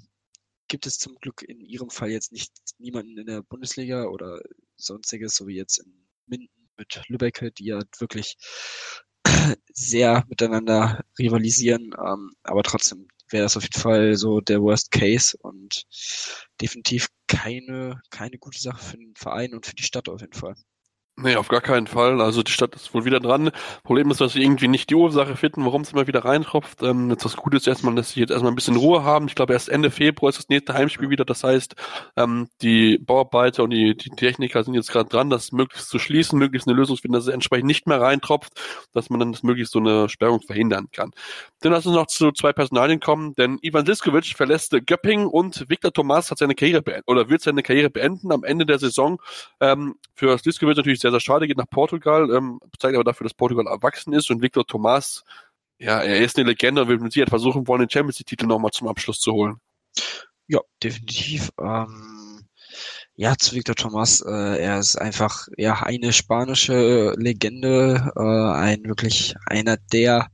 [0.68, 4.40] gibt es zum Glück in ihrem Fall jetzt nicht niemanden in der Bundesliga oder
[4.76, 8.36] sonstiges, so wie jetzt in Minden mit Lübeck, die ja wirklich
[9.72, 15.36] sehr miteinander rivalisieren, ähm, aber trotzdem wäre das auf jeden Fall so der Worst Case
[15.40, 15.84] und
[16.60, 20.54] definitiv keine, keine gute Sache für den Verein und für die Stadt auf jeden Fall.
[21.18, 22.20] Nee, auf gar keinen Fall.
[22.20, 23.50] Also die Stadt ist wohl wieder dran.
[23.84, 26.82] Problem ist, dass sie irgendwie nicht die Ursache finden, warum es immer wieder reintropft.
[26.82, 29.26] Ähm, jetzt das Gute ist erstmal, dass sie jetzt erstmal ein bisschen Ruhe haben.
[29.26, 31.24] Ich glaube, erst Ende Februar ist das nächste Heimspiel wieder.
[31.24, 31.74] Das heißt,
[32.18, 36.38] ähm, die Bauarbeiter und die, die Techniker sind jetzt gerade dran, das möglichst zu schließen,
[36.38, 38.52] möglichst eine Lösung zu finden, dass es entsprechend nicht mehr reintropft,
[38.92, 41.12] dass man dann das möglichst so eine Sperrung verhindern kann.
[41.60, 45.94] Dann lass uns noch zu zwei Personalien kommen, denn Ivan Siskovic verlässt Göpping und Viktor
[45.94, 49.18] Thomas hat seine Karriere beendet oder wird seine Karriere beenden am Ende der Saison.
[49.60, 53.34] Ähm, für Siskovic natürlich sehr, sehr schade, geht nach Portugal, ähm, zeigt aber dafür, dass
[53.34, 55.24] Portugal erwachsen ist und Victor Thomas,
[55.78, 58.46] ja, er ist eine Legende und will mit Sicherheit versuchen wollen, den Champions League Titel
[58.46, 59.56] nochmal zum Abschluss zu holen.
[60.46, 61.50] Ja, definitiv.
[61.60, 62.46] Ähm,
[63.14, 69.34] ja, zu Victor Thomas, äh, er ist einfach ja eine spanische Legende, äh, ein wirklich
[69.46, 70.30] einer der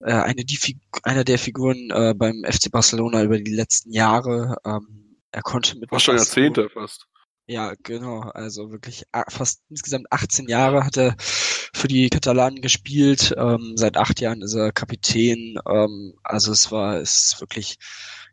[0.00, 4.56] äh, eine die einer der Figuren äh, beim FC Barcelona über die letzten Jahre.
[4.64, 7.06] Ähm, er konnte mit war schon Jahrzehnte fast.
[7.50, 8.20] Ja, genau.
[8.20, 13.34] Also wirklich fast insgesamt 18 Jahre hat er für die Katalanen gespielt.
[13.38, 15.58] Ähm, seit acht Jahren ist er Kapitän.
[15.66, 17.78] Ähm, also es war, es ist wirklich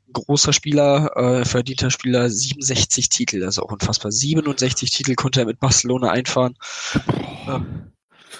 [0.09, 4.11] ein großer Spieler, äh, verdienter Spieler, 67 Titel, also auch unfassbar.
[4.11, 6.57] 67 Titel konnte er mit Barcelona einfahren.
[7.47, 7.93] Ähm,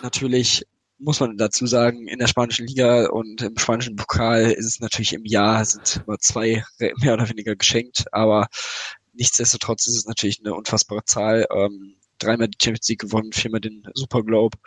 [0.04, 0.66] natürlich
[0.98, 5.14] muss man dazu sagen, in der spanischen Liga und im spanischen Pokal ist es natürlich
[5.14, 6.66] im Jahr sind immer zwei
[7.02, 8.48] mehr oder weniger geschenkt, aber
[9.16, 11.48] nichtsdestotrotz ist es natürlich eine unfassbare Zahl.
[11.52, 14.58] Ähm, dreimal die Champions League gewonnen, viermal den Super Globe.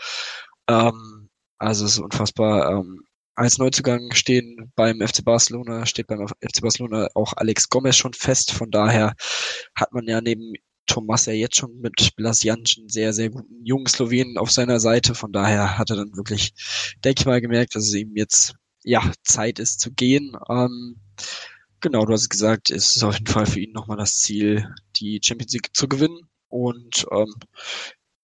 [0.69, 2.71] Ähm, also es ist unfassbar.
[2.71, 3.03] Ähm,
[3.35, 8.51] als Neuzugang stehen beim FC Barcelona, steht beim FC Barcelona auch Alex Gomez schon fest.
[8.51, 9.15] Von daher
[9.75, 10.55] hat man ja neben
[10.87, 15.15] Thomas ja jetzt schon mit Blasianc einen sehr, sehr guten jungen Slowenen auf seiner Seite.
[15.15, 16.53] Von daher hat er dann wirklich,
[17.05, 20.37] denke ich mal, gemerkt, dass es ihm jetzt ja Zeit ist zu gehen.
[20.49, 20.97] Ähm,
[21.81, 25.21] Genau, du hast gesagt, es ist auf jeden Fall für ihn nochmal das Ziel, die
[25.23, 26.29] Champions League zu gewinnen.
[26.49, 27.33] Und ähm,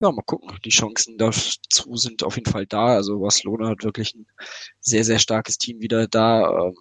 [0.00, 0.58] ja, mal gucken.
[0.64, 2.88] Die Chancen dazu sind auf jeden Fall da.
[2.94, 4.26] Also Barcelona hat wirklich ein
[4.80, 6.66] sehr, sehr starkes Team wieder da.
[6.68, 6.74] Ähm,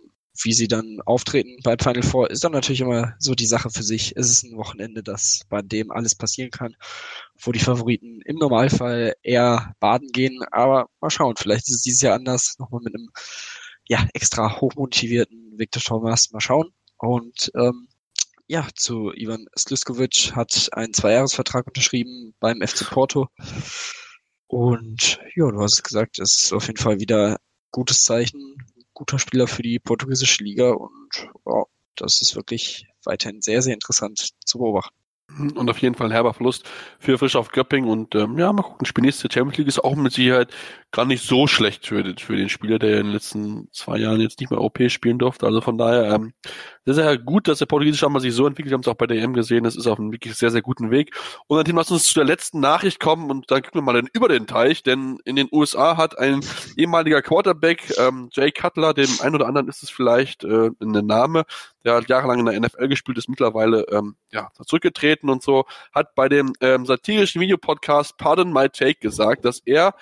[0.43, 3.84] wie sie dann auftreten bei Final Four, ist dann natürlich immer so die Sache für
[3.84, 4.13] sich.
[4.17, 6.76] Es ist ein Wochenende, das bei dem alles passieren kann,
[7.43, 10.39] wo die Favoriten im Normalfall eher baden gehen.
[10.51, 12.55] Aber mal schauen, vielleicht ist es dieses Jahr anders.
[12.57, 13.09] Nochmal mit einem
[13.88, 16.74] ja, extra hochmotivierten Viktor Thomas mal schauen.
[16.97, 17.88] Und ähm,
[18.47, 23.28] ja, zu Ivan Sliskovic hat einen Zweijahresvertrag unterschrieben beim FC Porto.
[24.47, 27.38] Und ja, du hast es gesagt, es ist auf jeden Fall wieder
[27.72, 28.58] gutes Zeichen,
[28.93, 31.64] guter Spieler für die portugiesische Liga und ja,
[31.95, 34.95] das ist wirklich weiterhin sehr, sehr interessant zu beobachten.
[35.56, 37.86] Und auf jeden Fall ein herber Verlust für Frisch auf Göpping.
[37.86, 40.54] Und ähm, ja, mal gucken, Spiel nächste Champions League ist auch mit Sicherheit
[40.94, 44.39] gar nicht so schlecht für, für den Spieler, der in den letzten zwei Jahren jetzt
[44.39, 45.48] nicht mehr OP spielen durfte.
[45.48, 46.34] Also von daher ähm,
[46.86, 48.70] sehr, sehr gut, dass der portugiesische Hammer sich so entwickelt.
[48.70, 49.64] Wir haben es auch bei der EM gesehen.
[49.64, 51.16] Das ist auf einem wirklich sehr, sehr guten Weg.
[51.48, 54.30] Und dann lass uns zu der letzten Nachricht kommen und dann gucken wir mal über
[54.30, 56.41] den Teich, denn in den USA hat ein
[56.78, 61.46] ehemaliger Quarterback, ähm, Jay Cutler, dem einen oder anderen ist es vielleicht äh, ein Name,
[61.84, 66.14] der hat jahrelang in der NFL gespielt, ist mittlerweile ähm, ja, zurückgetreten und so, hat
[66.14, 69.96] bei dem ähm, satirischen Videopodcast Pardon My Take gesagt, dass er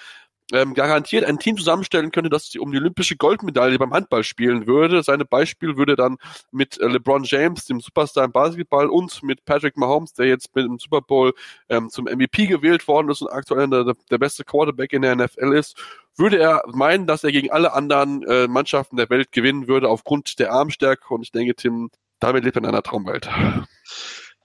[0.51, 5.03] ähm, garantiert ein Team zusammenstellen könnte, das um die olympische Goldmedaille beim Handball spielen würde.
[5.03, 6.17] Seine Beispiel würde dann
[6.51, 10.65] mit äh, LeBron James, dem Superstar im Basketball, und mit Patrick Mahomes, der jetzt mit
[10.65, 11.33] dem Super Bowl
[11.69, 15.53] ähm, zum MVP gewählt worden ist und aktuell der, der beste Quarterback in der NFL
[15.53, 15.77] ist,
[16.17, 20.39] würde er meinen, dass er gegen alle anderen äh, Mannschaften der Welt gewinnen würde aufgrund
[20.39, 21.13] der Armstärke.
[21.13, 21.89] Und ich denke, Tim,
[22.19, 23.29] damit lebt er in einer Traumwelt.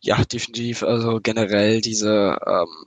[0.01, 0.83] Ja, definitiv.
[0.83, 2.87] Also generell diese ähm,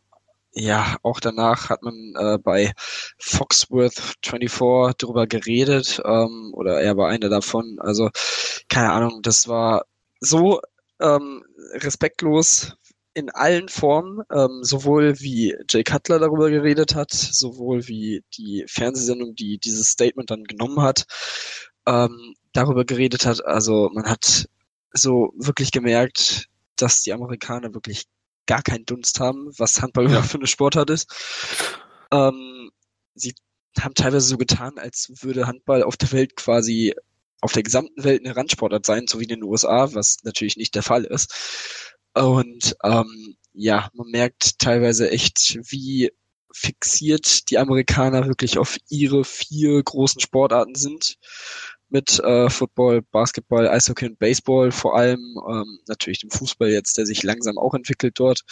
[0.53, 2.73] ja, auch danach hat man äh, bei
[3.19, 7.77] Foxworth 24 darüber geredet, ähm, oder er war einer davon.
[7.79, 8.09] Also,
[8.67, 9.85] keine Ahnung, das war
[10.19, 10.61] so
[10.99, 11.43] ähm,
[11.73, 12.73] respektlos
[13.13, 19.35] in allen Formen, ähm, sowohl wie Jay Cutler darüber geredet hat, sowohl wie die Fernsehsendung,
[19.35, 21.05] die dieses Statement dann genommen hat,
[21.87, 23.45] ähm, darüber geredet hat.
[23.45, 24.47] Also man hat
[24.93, 28.05] so wirklich gemerkt, dass die Amerikaner wirklich
[28.49, 30.23] gar keinen Dunst haben, was Handball ja.
[30.23, 31.07] für eine Sportart ist.
[32.11, 32.71] Ähm,
[33.13, 33.35] sie
[33.79, 36.95] haben teilweise so getan, als würde Handball auf der Welt quasi
[37.41, 40.73] auf der gesamten Welt eine Randsportart sein, so wie in den USA, was natürlich nicht
[40.73, 41.95] der Fall ist.
[42.15, 46.11] Und ähm, ja, man merkt teilweise echt, wie
[46.51, 51.17] fixiert die Amerikaner wirklich auf ihre vier großen Sportarten sind
[51.89, 57.05] mit äh, Football, Basketball, Eishockey und Baseball vor allem, ähm, natürlich dem Fußball jetzt, der
[57.05, 58.43] sich langsam auch entwickelt dort.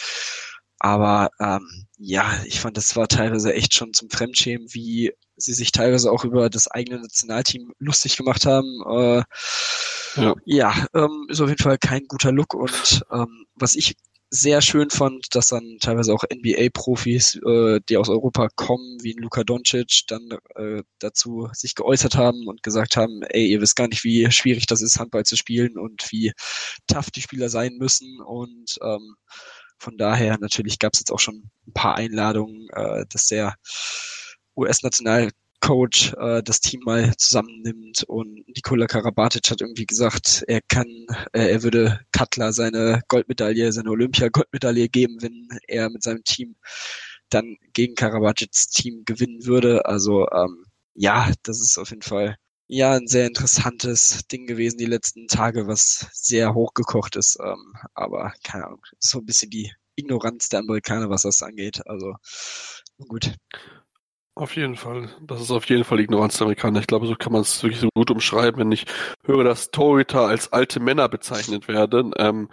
[0.79, 5.71] Aber ähm, ja, ich fand, das war teilweise echt schon zum Fremdschämen, wie sie sich
[5.71, 8.83] teilweise auch über das eigene Nationalteam lustig gemacht haben.
[8.88, 9.23] Äh,
[10.15, 12.53] ja, ja ähm, ist auf jeden Fall kein guter Look.
[12.53, 13.95] Und ähm, was ich
[14.30, 19.43] sehr schön fand, dass dann teilweise auch NBA-Profis, äh, die aus Europa kommen, wie Luka
[19.43, 24.03] Doncic, dann äh, dazu sich geäußert haben und gesagt haben, ey, ihr wisst gar nicht,
[24.03, 26.34] wie schwierig das ist, Handball zu spielen und wie
[26.88, 28.21] tough die Spieler sein müssen.
[28.21, 29.15] Und ähm,
[29.80, 33.55] von daher natürlich gab es jetzt auch schon ein paar Einladungen, äh, dass der
[34.57, 35.30] US-National
[35.60, 40.88] Coach äh, das Team mal zusammennimmt und Nikola Karabatic hat irgendwie gesagt, er kann,
[41.34, 46.55] äh, er würde Cutler seine Goldmedaille, seine Olympia-Goldmedaille geben, wenn er mit seinem Team
[47.30, 49.86] dann gegen Karabatics Team gewinnen würde.
[49.86, 52.38] Also ähm, ja, das ist auf jeden Fall
[52.68, 57.38] ja ein sehr interessantes Ding gewesen die letzten Tage, was sehr hochgekocht ist.
[57.43, 61.82] Ähm, aber keine Ahnung, so ein bisschen die Ignoranz der Amerikaner, was das angeht.
[61.88, 62.16] Also
[63.08, 63.36] gut.
[64.38, 65.09] Auf jeden Fall.
[65.19, 66.79] Das ist auf jeden Fall Ignoranz der Amerikaner.
[66.79, 68.85] Ich glaube, so kann man es wirklich so gut umschreiben, wenn ich
[69.25, 72.13] höre, dass Torhüter als alte Männer bezeichnet werden.
[72.17, 72.47] Ähm,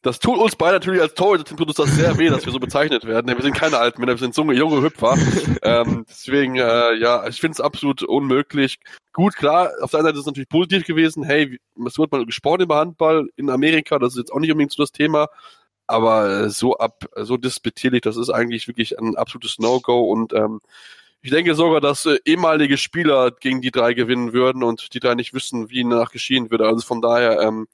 [0.00, 2.58] das tut uns beide natürlich als Torhüter tut uns das sehr weh, dass wir so
[2.58, 3.28] bezeichnet werden.
[3.28, 5.18] Wir sind keine alten Männer, wir sind junge, junge Hüpfer.
[5.62, 8.78] ähm, deswegen, äh, ja, ich finde es absolut unmöglich.
[9.12, 11.24] Gut, klar, auf der einen Seite ist es natürlich positiv gewesen.
[11.24, 14.72] Hey, es wird mal gesprochen über Handball in Amerika, das ist jetzt auch nicht unbedingt
[14.72, 15.28] so das Thema.
[15.86, 20.60] Aber so ab, so disputierlich, das ist eigentlich wirklich ein absolutes No-Go und ähm,
[21.22, 25.14] ich denke sogar, dass äh, ehemalige Spieler gegen die drei gewinnen würden und die drei
[25.14, 26.66] nicht wissen, wie danach geschehen würde.
[26.66, 27.66] Also von daher, ähm,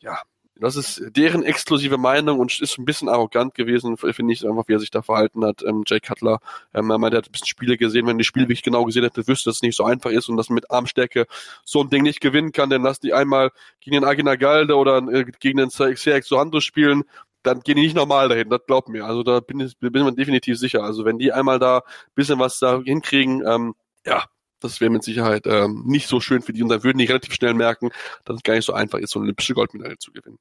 [0.00, 0.20] ja,
[0.58, 4.72] das ist deren exklusive Meinung und ist ein bisschen arrogant gewesen, finde ich einfach, wie
[4.72, 5.62] er sich da verhalten hat.
[5.62, 6.38] Ähm, Jay Cutler,
[6.72, 8.06] ähm, er meinte, er hat ein bisschen Spiele gesehen.
[8.06, 10.38] Wenn die Spiele wirklich genau gesehen hätte, wüsste, dass es nicht so einfach ist und
[10.38, 11.26] dass man mit Armstärke
[11.64, 12.70] so ein Ding nicht gewinnen kann.
[12.70, 13.50] Denn lass die einmal
[13.80, 17.04] gegen den Agina Galde oder äh, gegen den Serek Sohando spielen,
[17.46, 19.04] dann gehen die nicht normal dahin, das glaubt mir.
[19.06, 20.82] Also da bin ich bin man definitiv sicher.
[20.82, 21.82] Also wenn die einmal da
[22.14, 23.74] bisschen was da hinkriegen, ähm,
[24.04, 24.24] ja,
[24.60, 27.34] das wäre mit Sicherheit ähm, nicht so schön für die und dann würden die relativ
[27.34, 27.90] schnell merken,
[28.24, 30.38] dass es gar nicht so einfach ist, so eine olympische Goldmedaille zu gewinnen.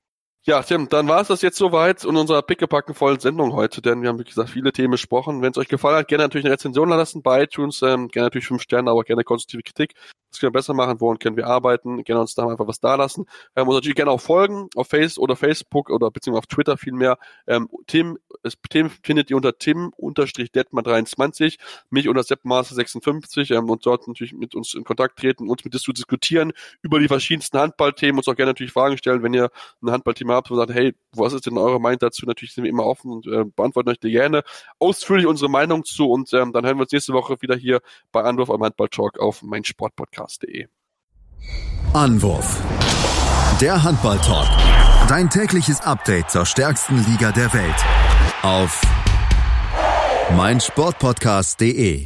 [0.48, 4.04] Ja, Tim, dann war es das jetzt soweit in unserer pickepacken vollen Sendung heute, denn
[4.04, 5.42] wir haben, wie gesagt, viele Themen besprochen.
[5.42, 8.46] Wenn es euch gefallen hat, gerne natürlich eine Rezension lassen bei iTunes, ähm, gerne natürlich
[8.46, 9.96] fünf Sterne, aber gerne konstruktive Kritik.
[10.30, 12.94] Was können wir besser machen, woran können wir arbeiten, gerne uns da einfach was da
[12.94, 13.26] lassen.
[13.56, 17.18] Ähm, uns natürlich gerne auch folgen auf Face oder Facebook oder beziehungsweise auf Twitter vielmehr.
[17.48, 21.58] Ähm, Tim, es, Tim findet ihr unter Tim-Detmar23,
[21.90, 25.82] mich unter Seppmaster56 ähm, und dort natürlich mit uns in Kontakt treten, uns mit uns
[25.82, 29.50] zu diskutieren über die verschiedensten Handballthemen, uns auch gerne natürlich Fragen stellen, wenn ihr
[29.82, 32.26] ein Handballthema habt und sagt, hey, was ist denn eure Meinung dazu?
[32.26, 34.44] Natürlich sind wir immer offen und äh, beantworten euch gerne
[34.80, 37.82] ausführlich unsere Meinung zu und ähm, dann hören wir uns nächste Woche wieder hier
[38.12, 40.68] bei Anwurf am Handball Talk auf mein Sportpodcast.de.
[41.94, 42.62] Anwurf.
[43.62, 44.48] Der Handball Talk.
[45.08, 47.76] Dein tägliches Update zur stärksten Liga der Welt.
[48.42, 48.82] Auf
[50.36, 52.06] mein Sportpodcast.de.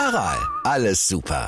[0.00, 1.46] Aral, alles super.